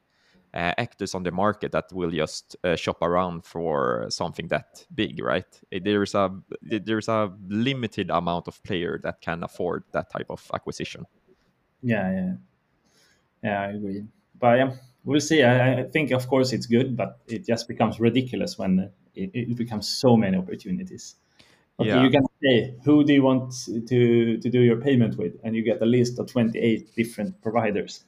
[0.56, 5.22] uh, actors on the market that will just uh, shop around for something that big,
[5.22, 5.60] right?
[5.70, 11.04] There's a there's a limited amount of player that can afford that type of acquisition.
[11.82, 12.32] Yeah, yeah,
[13.44, 13.60] yeah.
[13.60, 14.04] I agree.
[14.38, 14.72] But yeah,
[15.06, 15.42] we'll see.
[15.42, 19.56] I, I, think, of course, it's good, but it just becomes ridiculous when it, it
[19.56, 21.14] becomes so many opportunities.
[21.78, 22.02] Okay, yeah.
[22.02, 25.62] you can say who do you want to to do your payment with, and you
[25.62, 28.02] get a list of twenty eight different providers.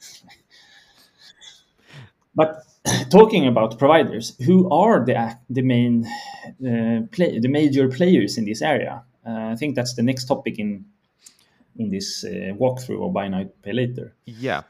[2.35, 2.63] but
[3.11, 6.07] talking about providers, who are the the main
[6.67, 9.03] uh, play, the major players in this area?
[9.27, 10.87] Uh, I think that's the next topic in
[11.77, 14.15] in this uh, walkthrough of buy now pay later.
[14.25, 14.63] Yeah.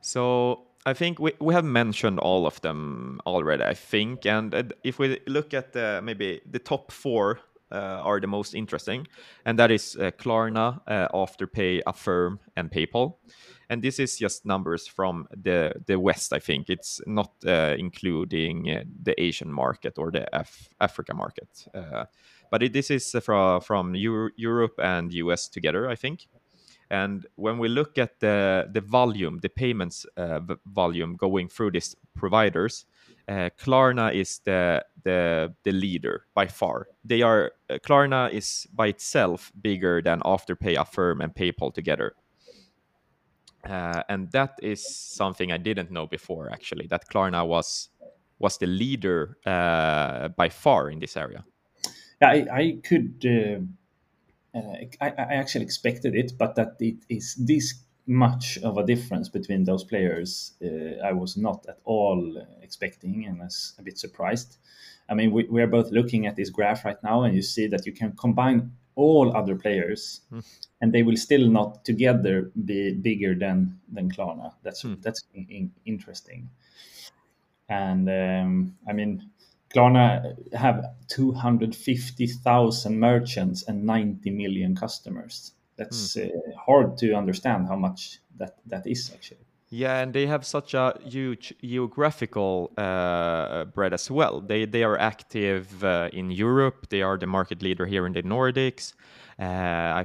[0.00, 3.64] So I think we, we have mentioned all of them already.
[3.64, 7.40] I think, and uh, if we look at the, maybe the top four
[7.72, 9.08] uh, are the most interesting,
[9.44, 13.16] and that is uh, Klarna, uh, Afterpay, Affirm, and PayPal.
[13.68, 16.32] And this is just numbers from the the West.
[16.32, 21.66] I think it's not uh, including uh, the Asian market or the Af- Africa market,
[21.74, 22.04] uh,
[22.48, 25.90] but it, this is from from Euro- Europe and US together.
[25.90, 26.28] I think.
[26.90, 31.96] And when we look at the the volume, the payments uh, volume going through these
[32.14, 32.86] providers,
[33.28, 36.88] uh, Klarna is the the the leader by far.
[37.04, 42.14] They are uh, Klarna is by itself bigger than Afterpay, Affirm, and PayPal together.
[43.68, 46.52] Uh, and that is something I didn't know before.
[46.52, 47.88] Actually, that Klarna was
[48.38, 51.44] was the leader uh, by far in this area.
[52.22, 53.60] I, I could uh,
[55.00, 57.74] I, I, actually expected it, but that it is this
[58.06, 63.40] much of a difference between those players, uh, I was not at all expecting, and
[63.40, 64.58] was a bit surprised.
[65.08, 67.66] I mean, we, we are both looking at this graph right now, and you see
[67.68, 70.44] that you can combine all other players, mm.
[70.80, 74.52] and they will still not together be bigger than than Klarna.
[74.62, 75.00] That's mm.
[75.02, 76.48] that's in, in, interesting.
[77.68, 79.30] And um, I mean,
[79.74, 85.52] Klarna have 250,000 merchants and 90 million customers.
[85.76, 86.30] That's mm.
[86.30, 89.46] uh, hard to understand how much that, that is actually.
[89.68, 94.40] Yeah, and they have such a huge geographical uh, bread as well.
[94.40, 96.86] They they are active uh, in Europe.
[96.88, 98.94] They are the market leader here in the Nordics.
[99.40, 100.04] Uh,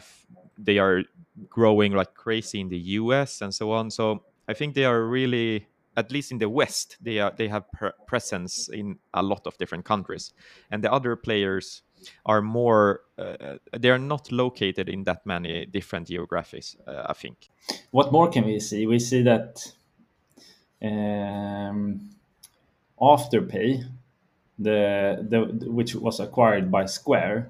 [0.57, 1.03] they are
[1.47, 3.91] growing like crazy in the US and so on.
[3.91, 7.71] So I think they are really at least in the West, they are they have
[7.71, 10.33] pre- presence in a lot of different countries,
[10.69, 11.83] and the other players
[12.25, 16.75] are more uh, they are not located in that many different geographies.
[16.87, 17.49] Uh, I think.
[17.91, 18.87] What more can we see?
[18.87, 19.73] We see that
[20.81, 22.09] um,
[22.99, 23.83] Afterpay,
[24.57, 27.49] the, the which was acquired by Square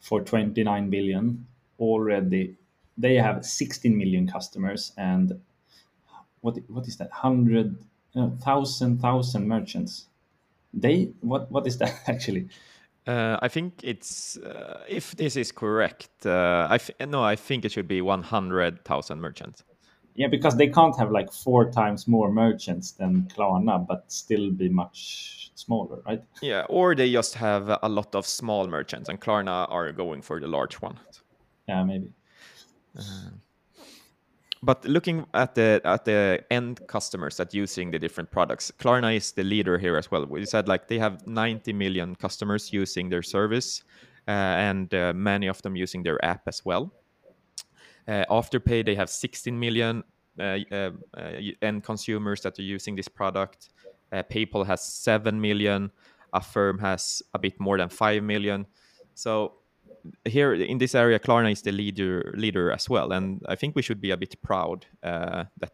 [0.00, 1.46] for 29 billion
[1.78, 2.56] already,
[2.96, 5.40] they have 16 million customers and
[6.46, 7.76] what what is that hundred
[8.14, 10.06] uh, thousand thousand merchants
[10.72, 12.48] they what what is that actually
[13.06, 16.26] uh, I think it's uh, if this is correct.
[16.26, 19.62] Uh, I f- no, I think it should be one hundred thousand merchants.
[20.16, 24.68] Yeah, because they can't have like four times more merchants than Klarna, but still be
[24.68, 26.22] much smaller, right?
[26.42, 30.40] Yeah, or they just have a lot of small merchants, and Klarna are going for
[30.40, 30.98] the large one.
[31.68, 32.12] Yeah, maybe.
[34.62, 39.32] But looking at the at the end customers that using the different products, Klarna is
[39.32, 40.24] the leader here as well.
[40.26, 43.84] We said like they have 90 million customers using their service,
[44.26, 46.92] uh, and uh, many of them using their app as well.
[48.08, 50.04] Uh, Afterpay, they have 16 million
[50.38, 53.70] uh, uh, uh, end consumers that are using this product.
[54.12, 55.90] PayPal has 7 million.
[56.32, 58.66] Affirm has a bit more than 5 million.
[59.14, 59.54] So
[60.24, 63.82] here in this area, Klarna is the leader leader as well, and I think we
[63.82, 65.72] should be a bit proud uh, that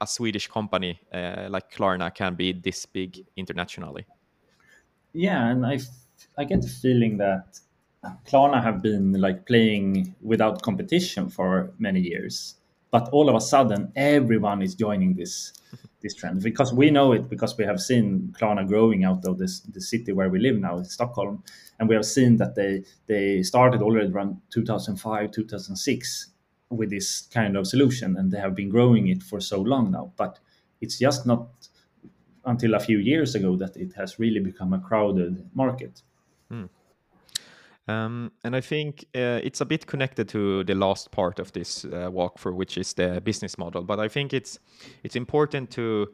[0.00, 4.06] a Swedish company uh, like Klarna can be this big internationally.
[5.12, 5.78] Yeah, and I,
[6.38, 7.60] I get the feeling that
[8.26, 12.54] Klarna have been like playing without competition for many years,
[12.90, 15.52] but all of a sudden everyone is joining this
[16.00, 16.42] this trend.
[16.42, 20.12] Because we know it because we have seen Klarna growing out of this the city
[20.12, 21.42] where we live now, Stockholm,
[21.80, 26.26] and we have seen that they they started already around 2005 2006
[26.68, 30.12] with this kind of solution, and they have been growing it for so long now.
[30.16, 30.38] But
[30.80, 31.48] it's just not
[32.44, 36.02] until a few years ago that it has really become a crowded market.
[36.48, 36.66] Hmm.
[37.88, 41.84] Um, and I think uh, it's a bit connected to the last part of this
[41.84, 43.82] uh, walkthrough, which is the business model.
[43.82, 44.58] But I think it's
[45.02, 46.08] it's important to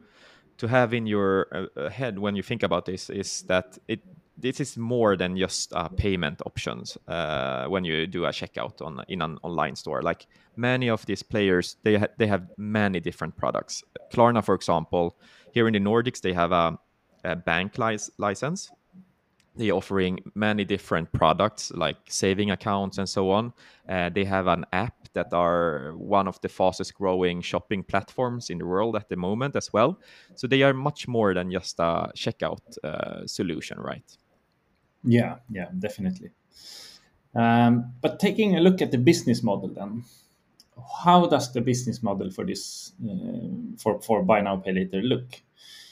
[0.57, 3.99] to have in your uh, head when you think about this is that it
[4.37, 9.03] this is more than just uh, payment options uh, when you do a checkout on
[9.07, 10.01] in an online store.
[10.01, 13.83] Like many of these players, they ha- they have many different products.
[14.13, 15.17] Klarna, for example,
[15.51, 16.77] here in the Nordics, they have a,
[17.23, 18.71] a bank li- license
[19.57, 23.51] they're offering many different products like saving accounts and so on.
[23.89, 28.59] Uh, they have an app that are one of the fastest growing shopping platforms in
[28.59, 29.99] the world at the moment as well.
[30.35, 34.17] So they are much more than just a checkout uh, solution, right?
[35.03, 36.31] Yeah, yeah, definitely.
[37.35, 40.03] Um, but taking a look at the business model, then,
[41.03, 45.41] how does the business model for this uh, for for buy now pay later look?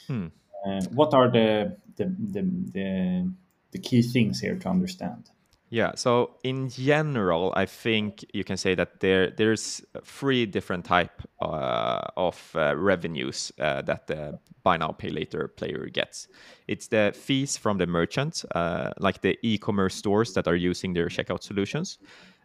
[0.06, 0.26] Hmm.
[0.66, 2.42] Uh, what are the the, the,
[2.72, 3.32] the
[3.72, 5.30] the key things here to understand?
[5.68, 11.22] Yeah, so in general, I think you can say that there there's three different type
[11.40, 16.28] uh, of uh, revenues uh, that the buy now pay later player gets.
[16.68, 21.08] It's the fees from the merchants, uh, like the e-commerce stores that are using their
[21.08, 21.98] checkout solutions.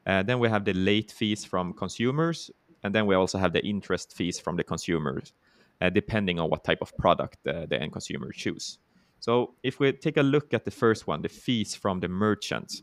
[0.07, 2.49] Uh, then we have the late fees from consumers,
[2.83, 5.33] and then we also have the interest fees from the consumers,
[5.79, 8.79] uh, depending on what type of product the end consumer choose.
[9.19, 12.81] So if we take a look at the first one, the fees from the merchants,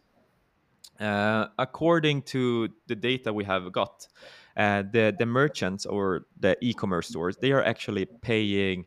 [1.01, 4.09] according to the data we have got,
[4.57, 8.87] uh, the the merchants or the e-commerce stores they are actually paying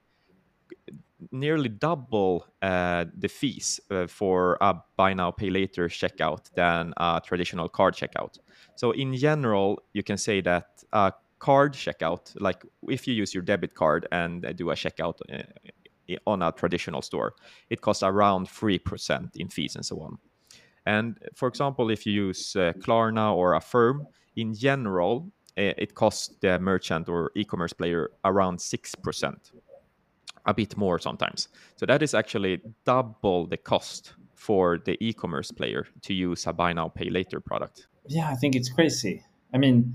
[1.32, 7.22] nearly double uh, the fees uh, for a buy now pay later checkout than a
[7.24, 8.40] traditional card checkout.
[8.76, 13.44] So in general, you can say that a card checkout, like if you use your
[13.44, 17.36] debit card and do a checkout uh, on a traditional store,
[17.70, 20.18] it costs around three percent in fees and so on.
[20.86, 26.36] And for example, if you use uh, Klarna or Affirm, in general, uh, it costs
[26.42, 29.52] the merchant or e-commerce player around 6%,
[30.46, 31.50] a bit more sometimes.
[31.76, 36.74] So that is actually double the cost for the e-commerce player to use a buy
[36.74, 37.88] now pay later product.
[38.08, 39.24] Yeah, I think it's crazy.
[39.54, 39.94] I mean,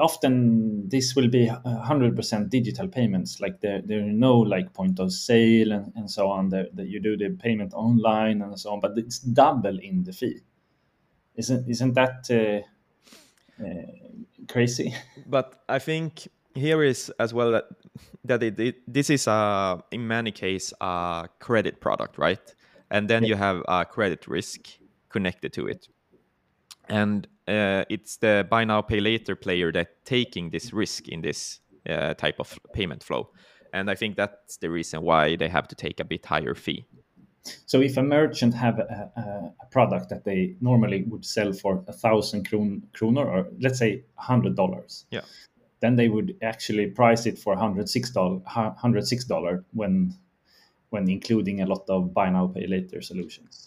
[0.00, 5.12] often this will be 100% digital payments like there, there are no like point of
[5.12, 6.48] sale and, and so on.
[6.50, 10.40] That you do the payment online and so on but it's double in the fee.
[11.36, 13.86] Isn't isn't that uh, uh,
[14.48, 14.94] crazy?
[15.26, 17.64] But i think here is as well that,
[18.24, 22.54] that it, it, this is a in many cases a credit product right?
[22.90, 23.28] And then yeah.
[23.30, 24.60] you have a credit risk
[25.08, 25.88] connected to it.
[26.88, 31.60] And uh, it's the buy now pay later player that taking this risk in this
[31.88, 33.30] uh, type of payment flow.
[33.72, 36.86] And i think that's the reason why they have to take a bit higher fee.
[37.66, 39.20] So if a merchant have a, a,
[39.62, 44.02] a product that they normally would sell for a thousand kron, kroner or let's say
[44.18, 45.22] a hundred dollars yeah.
[45.80, 50.14] then they would actually price it for 106 dollar 106 dollar when
[50.90, 53.65] when including a lot of buy now pay later solutions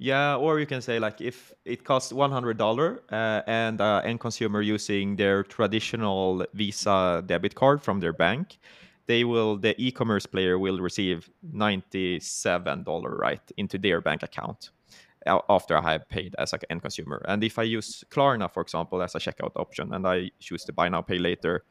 [0.00, 4.00] yeah, or you can say like if it costs one hundred dollar uh, and uh,
[4.02, 8.58] end consumer using their traditional Visa debit card from their bank,
[9.06, 14.70] they will the e-commerce player will receive ninety seven dollar right into their bank account
[15.26, 17.22] after I have paid as an end consumer.
[17.28, 20.72] And if I use Klarna, for example, as a checkout option, and I choose to
[20.72, 21.64] buy now pay later,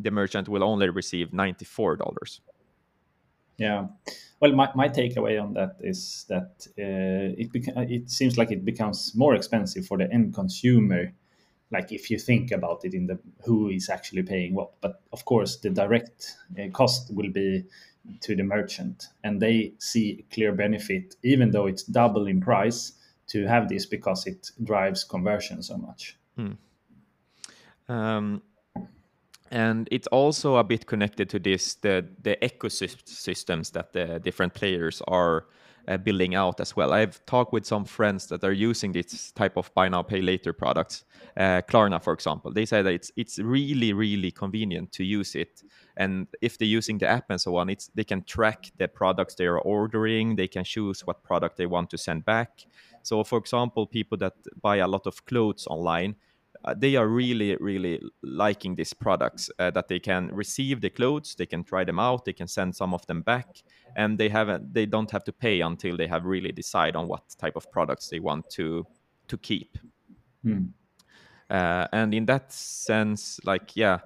[0.00, 2.40] the merchant will only receive ninety four dollars.
[3.58, 3.88] Yeah.
[4.40, 8.64] Well, my, my takeaway on that is that uh, it beca- it seems like it
[8.64, 11.12] becomes more expensive for the end consumer.
[11.70, 15.24] Like if you think about it in the who is actually paying what, but of
[15.24, 17.64] course the direct uh, cost will be
[18.20, 22.92] to the merchant, and they see a clear benefit, even though it's double in price,
[23.26, 26.16] to have this because it drives conversion so much.
[26.36, 26.52] Hmm.
[27.88, 28.42] Um,
[29.50, 35.02] and it's also a bit connected to this the the ecosystems that the different players
[35.08, 35.46] are
[35.88, 36.92] uh, building out as well.
[36.92, 40.52] I've talked with some friends that are using this type of buy now pay later
[40.52, 41.04] products.
[41.36, 45.62] Uh, Klarna, for example, they say that it's it's really really convenient to use it,
[45.96, 49.34] and if they're using the app and so on, it's they can track the products
[49.34, 50.36] they are ordering.
[50.36, 52.66] They can choose what product they want to send back.
[53.02, 56.16] So, for example, people that buy a lot of clothes online
[56.64, 61.34] uh, they are really really liking these products uh, that they can receive the clothes
[61.34, 63.62] they can try them out they can send some of them back
[63.96, 67.22] and they haven't they don't have to pay until they have really decide on what
[67.38, 68.84] type of products they want to
[69.28, 69.78] to keep
[70.42, 70.64] hmm.
[71.50, 73.98] uh, and in that sense like yeah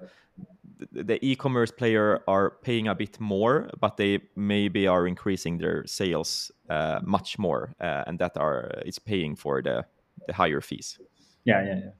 [0.91, 5.85] the, the e-commerce player are paying a bit more but they maybe are increasing their
[5.85, 9.85] sales uh, much more uh, and that are it's paying for the
[10.27, 10.99] the higher fees
[11.45, 11.91] yeah, yeah, yeah.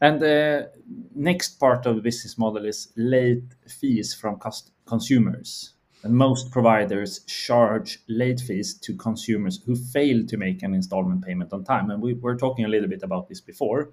[0.00, 0.70] And the
[1.14, 4.40] next part of the business model is late fees from
[4.86, 5.74] consumers.
[6.02, 11.52] And most providers charge late fees to consumers who fail to make an installment payment
[11.52, 11.90] on time.
[11.90, 13.90] And we were talking a little bit about this before.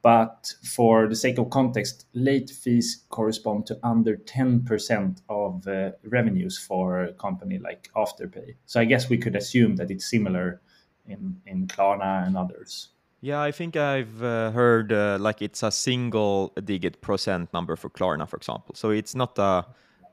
[0.00, 6.58] But for the sake of context, late fees correspond to under 10% of uh, revenues
[6.58, 8.56] for a company like Afterpay.
[8.66, 10.60] So I guess we could assume that it's similar
[11.06, 12.90] in, in Klarna and others.
[13.24, 17.88] Yeah, I think I've uh, heard uh, like it's a single digit percent number for
[17.88, 18.74] Klarna, for example.
[18.74, 19.64] So it's not a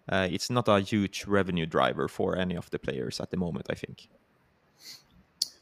[0.07, 3.67] uh, it's not a huge revenue driver for any of the players at the moment.
[3.69, 4.07] I think.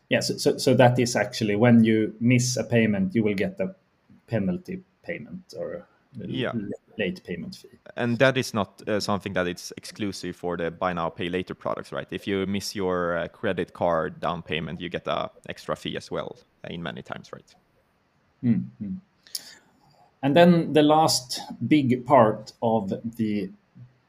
[0.09, 3.59] Yeah, so, so, so that is actually when you miss a payment, you will get
[3.59, 3.73] a
[4.27, 6.51] penalty payment or yeah.
[6.97, 7.77] late payment fee.
[7.95, 11.53] And that is not uh, something that it's exclusive for the buy now pay later
[11.53, 12.07] products, right?
[12.11, 16.11] If you miss your uh, credit card down payment, you get a extra fee as
[16.11, 17.55] well in many times, right?
[18.41, 18.93] Mm-hmm.
[20.23, 23.49] and then the last big part of the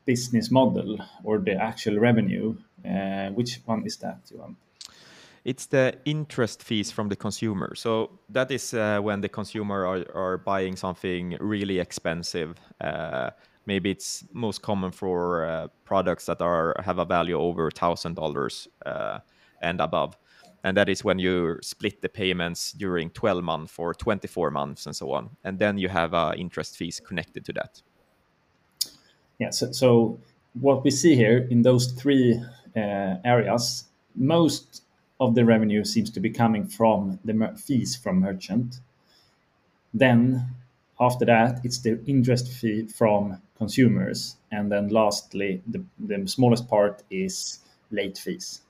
[0.05, 2.55] business model or the actual revenue,
[2.89, 4.57] uh, which one is that, Johan?
[5.45, 7.75] It's the interest fees from the consumer.
[7.75, 12.59] So that is uh, when the consumer are, are buying something really expensive.
[12.81, 13.31] Uh,
[13.67, 18.69] maybe it's most common for uh, products that are have a value over thousand dollars
[18.87, 19.19] uh,
[19.63, 20.17] and above
[20.65, 24.95] and that is when you split the payments during 12 months or 24 months and
[24.97, 27.83] so on and then you have uh, interest fees connected to that
[29.39, 30.19] yeah so, so
[30.55, 32.43] what we see here in those three
[32.77, 33.85] uh, areas
[34.17, 34.83] most
[35.21, 38.81] of the revenue seems to be coming from the fees from merchant.
[39.93, 40.55] Then
[40.99, 44.37] after that it's the interest fee from consumers.
[44.51, 47.61] And then lastly the, the smallest part is
[47.91, 48.63] late fees.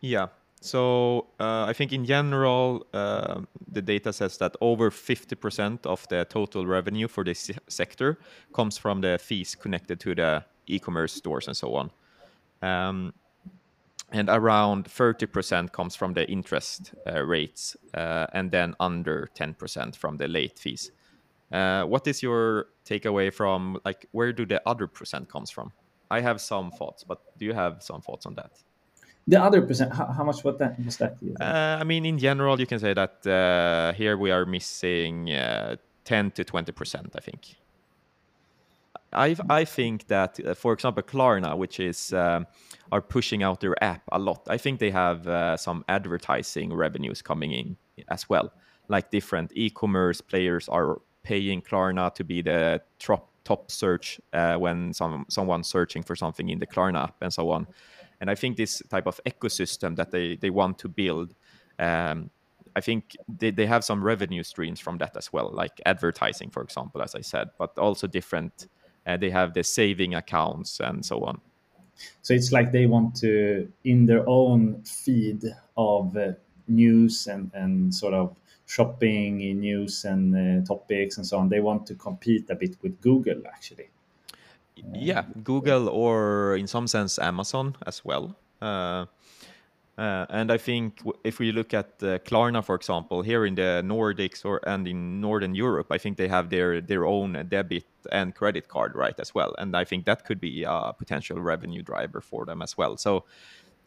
[0.00, 0.26] Yeah.
[0.60, 3.40] So uh, I think in general, uh,
[3.72, 8.18] the data says that over 50% of the total revenue for this sector
[8.54, 11.90] comes from the fees connected to the e-commerce stores and so on.
[12.62, 13.12] Um,
[14.12, 20.16] and around 30% comes from the interest uh, rates, uh, and then under 10% from
[20.16, 20.92] the late fees.
[21.50, 25.72] Uh, what is your takeaway from like where do the other percent comes from?
[26.10, 28.52] I have some thoughts, but do you have some thoughts on that?
[29.26, 32.58] the other percent how, how much was that was that uh, i mean in general
[32.58, 37.20] you can say that uh, here we are missing uh, 10 to 20 percent i
[37.20, 37.56] think
[39.12, 42.46] I, I think that uh, for example klarna which is um,
[42.90, 47.22] are pushing out their app a lot i think they have uh, some advertising revenues
[47.22, 47.76] coming in
[48.08, 48.52] as well
[48.88, 54.92] like different e-commerce players are paying klarna to be the top top search uh, when
[54.92, 57.66] some someone's searching for something in the klarna app and so on
[58.22, 61.34] and I think this type of ecosystem that they, they want to build,
[61.80, 62.30] um,
[62.76, 66.62] I think they, they have some revenue streams from that as well, like advertising, for
[66.62, 68.68] example, as I said, but also different.
[69.06, 71.40] Uh, they have their saving accounts and so on.
[72.22, 75.44] So it's like they want to, in their own feed
[75.76, 76.32] of uh,
[76.68, 78.36] news and, and sort of
[78.66, 83.00] shopping news and uh, topics and so on, they want to compete a bit with
[83.00, 83.88] Google actually
[84.94, 89.06] yeah google or in some sense amazon as well uh,
[90.02, 94.44] and I think if we look at uh, Klarna, for example, here in the Nordics
[94.44, 98.68] or and in Northern Europe, I think they have their their own debit and credit
[98.68, 102.46] card right as well, and I think that could be a potential revenue driver for
[102.46, 102.96] them as well.
[102.96, 103.24] So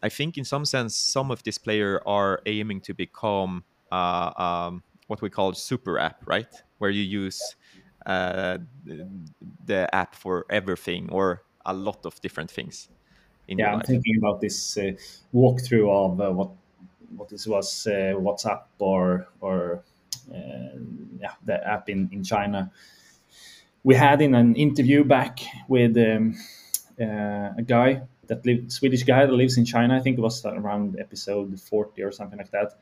[0.04, 4.84] I think in some sense, some of these players are aiming to become uh, um,
[5.08, 7.56] what we call super app, right, where you use
[8.06, 8.60] uh,
[9.66, 12.90] the app for everything or a lot of different things.
[13.48, 14.92] Yeah, I'm thinking about this uh,
[15.34, 16.52] walkthrough of uh, what
[17.16, 19.84] what this was uh, WhatsApp or or
[20.34, 20.80] uh,
[21.20, 22.72] yeah the app in in China.
[23.84, 26.36] We had in an interview back with um,
[27.00, 29.96] uh, a guy that live Swedish guy that lives in China.
[29.96, 32.80] I think it was around episode 40 or something like that,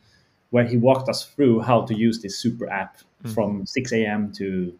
[0.51, 3.33] where he walked us through how to use this super app mm.
[3.33, 4.31] from 6 a.m.
[4.33, 4.73] to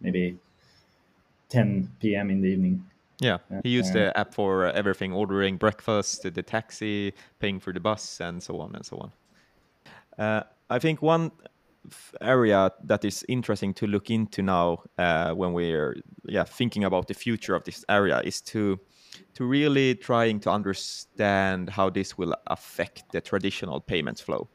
[0.00, 0.38] maybe
[1.50, 2.30] 10 p.m.
[2.30, 2.84] in the evening.
[3.18, 7.80] Yeah, he used uh, the app for everything, ordering breakfast, the taxi, paying for the
[7.80, 9.12] bus, and so on and so on.
[10.18, 11.30] Uh, I think one
[12.20, 15.96] area that is interesting to look into now uh, when we're
[16.26, 18.78] yeah thinking about the future of this area is to
[19.34, 24.48] to really trying to understand how this will affect the traditional payments flow.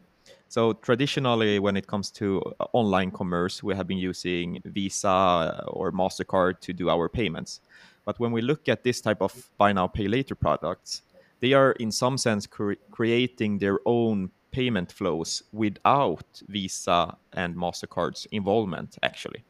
[0.49, 5.63] So traditionally, when it comes to uh, online commerce, we have been using Visa uh,
[5.67, 7.61] or Mastercard to do our payments.
[8.05, 11.03] But when we look at this type of buy now, pay later products,
[11.39, 18.25] they are in some sense cre- creating their own payment flows without Visa and Mastercard's
[18.31, 19.43] involvement, actually.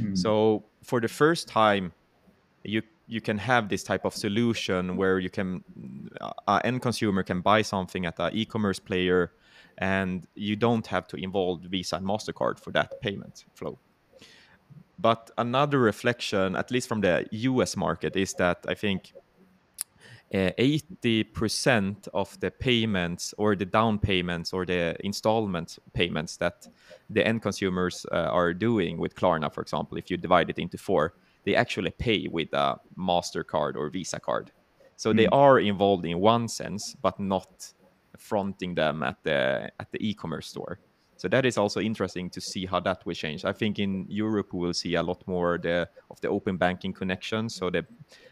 [0.00, 0.16] Mm.
[0.16, 1.92] So for the first time,
[2.64, 5.62] you you can have this type of solution where you can,
[6.20, 9.30] uh, end consumer can buy something at an e-commerce player
[9.78, 13.78] and you don't have to involve Visa and MasterCard for that payment flow.
[14.98, 19.12] But another reflection, at least from the US market, is that I think
[20.34, 26.66] uh, 80% of the payments or the down payments or the installment payments that
[27.10, 30.78] the end consumers uh, are doing with Klarna, for example, if you divide it into
[30.78, 34.50] four, they actually pay with a MasterCard or Visa card.
[34.96, 35.16] So mm.
[35.16, 35.34] they hmm.
[35.34, 37.72] are involved in one sense, but not
[38.18, 40.80] fronting them at the at the e-commerce store.
[41.16, 43.44] So that is also interesting to see how that will change.
[43.44, 46.92] I think in Europe we will see a lot more the of the open banking
[46.92, 47.86] connections, so the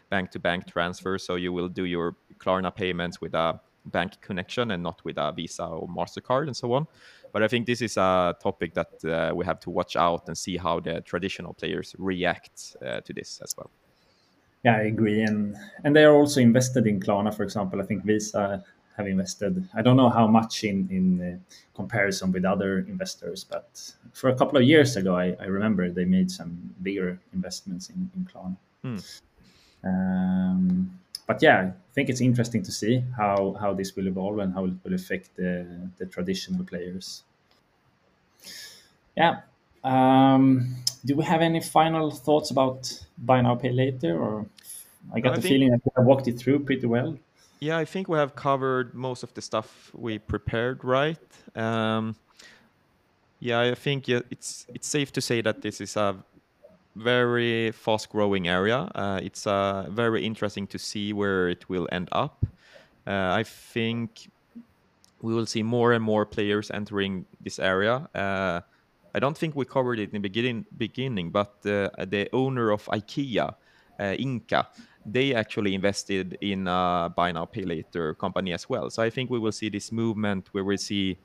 [0.09, 1.17] bank to bank transfer.
[1.17, 5.31] So you will do your Klarna payments with a bank connection and not with a
[5.31, 6.87] Visa or Mastercard and so on.
[7.31, 10.37] But I think this is a topic that uh, we have to watch out and
[10.37, 13.71] see how the traditional players react uh, to this as well.
[14.63, 17.81] Yeah, I agree, and and they are also invested in Klarna, for example.
[17.81, 18.63] I think Visa
[18.97, 19.67] have invested.
[19.73, 21.37] I don't know how much in in uh,
[21.75, 26.05] comparison with other investors, but for a couple of years ago, I, I remember they
[26.05, 28.57] made some bigger investments in in Klarna.
[28.83, 28.97] Hmm.
[29.83, 34.53] Um, but yeah, I think it's interesting to see how how this will evolve and
[34.53, 35.65] how it will affect the
[35.97, 37.23] the traditional players.
[39.17, 39.41] Yeah.
[39.83, 40.75] Um,
[41.05, 44.45] do we have any final thoughts about buy now pay later, or
[45.13, 45.53] I got I the think...
[45.53, 47.17] feeling that have walked it through pretty well.
[47.59, 51.17] Yeah, I think we have covered most of the stuff we prepared, right?
[51.55, 52.15] Um,
[53.39, 56.15] yeah, I think it's it's safe to say that this is a
[56.95, 58.89] very fast growing area.
[58.95, 62.45] Uh, it's uh, very interesting to see where it will end up.
[63.07, 64.29] Uh, I think
[65.21, 68.07] we will see more and more players entering this area.
[68.15, 68.61] Uh,
[69.13, 72.85] I don't think we covered it in the beginning, beginning but uh, the owner of
[72.85, 73.55] IKEA,
[73.99, 74.67] uh, Ingka,
[75.05, 78.89] they actually invested in a buy now pay later company as well.
[78.89, 81.17] So I think we will see this movement where we see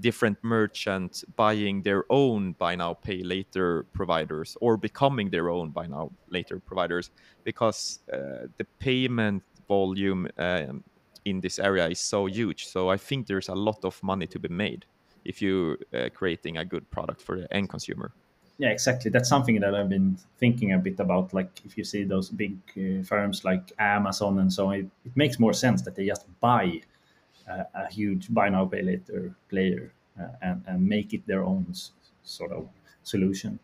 [0.00, 5.86] different merchants buying their own buy now pay later providers or becoming their own buy
[5.86, 7.10] now later providers
[7.44, 10.84] because uh, the payment volume um,
[11.24, 12.66] in this area is so huge.
[12.66, 14.84] So I think there's a lot of money to be made
[15.24, 18.12] if you're uh, creating a good product for the end consumer
[18.58, 19.10] yeah exactly.
[19.10, 22.56] That's something that i've been thinking a bit about like if you see those big
[22.76, 26.26] uh, firms like amazon and so on it, it, makes more sense that they just
[26.40, 26.80] buy
[27.50, 31.66] uh, a huge buy now pay later player uh, and, and make it their own
[31.70, 31.90] s-
[32.22, 32.68] sort of
[33.02, 33.58] solution.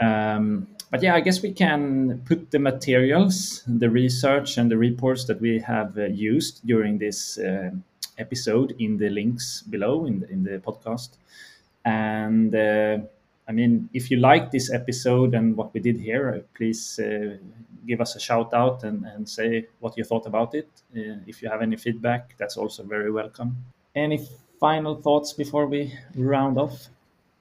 [0.00, 5.24] Um, but yeah i guess we can put the materials the research and the reports
[5.24, 7.70] that we have uh, used during this uh,
[8.18, 11.10] episode in the links below in the, in the podcast.
[11.84, 12.98] And uh,
[13.48, 17.36] I mean, if you like this episode and what we did here, uh, please uh,
[17.86, 20.68] give us a shout out and, and say what you thought about it.
[20.96, 23.56] Uh, if you have any feedback, that's also very welcome.
[23.94, 24.26] Any
[24.58, 26.88] final thoughts before we round off?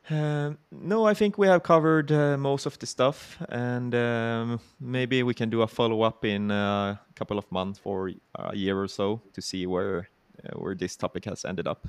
[0.10, 5.24] Um, no, I think we have covered uh, most of the stuff, and um, maybe
[5.24, 8.88] we can do a follow up in a couple of months or a year or
[8.88, 10.08] so to see where
[10.44, 11.88] uh, where this topic has ended up.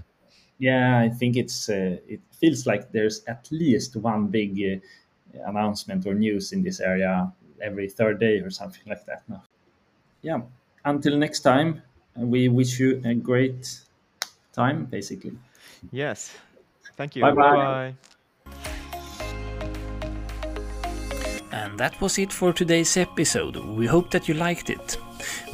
[0.58, 6.06] Yeah, I think it's uh, it feels like there's at least one big uh, announcement
[6.06, 9.42] or news in this area every third day or something like that now.
[10.22, 10.40] Yeah.
[10.84, 11.82] Until next time,
[12.16, 13.80] we wish you a great
[14.52, 15.32] time, basically.
[15.92, 16.32] Yes.
[16.96, 17.22] Thank you.
[17.22, 17.94] Bye bye.
[21.52, 23.56] And that was it for today's episode.
[23.56, 24.98] We hope that you liked it.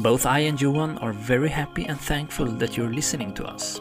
[0.00, 3.80] Both I and Johan are very happy and thankful that you're listening to us.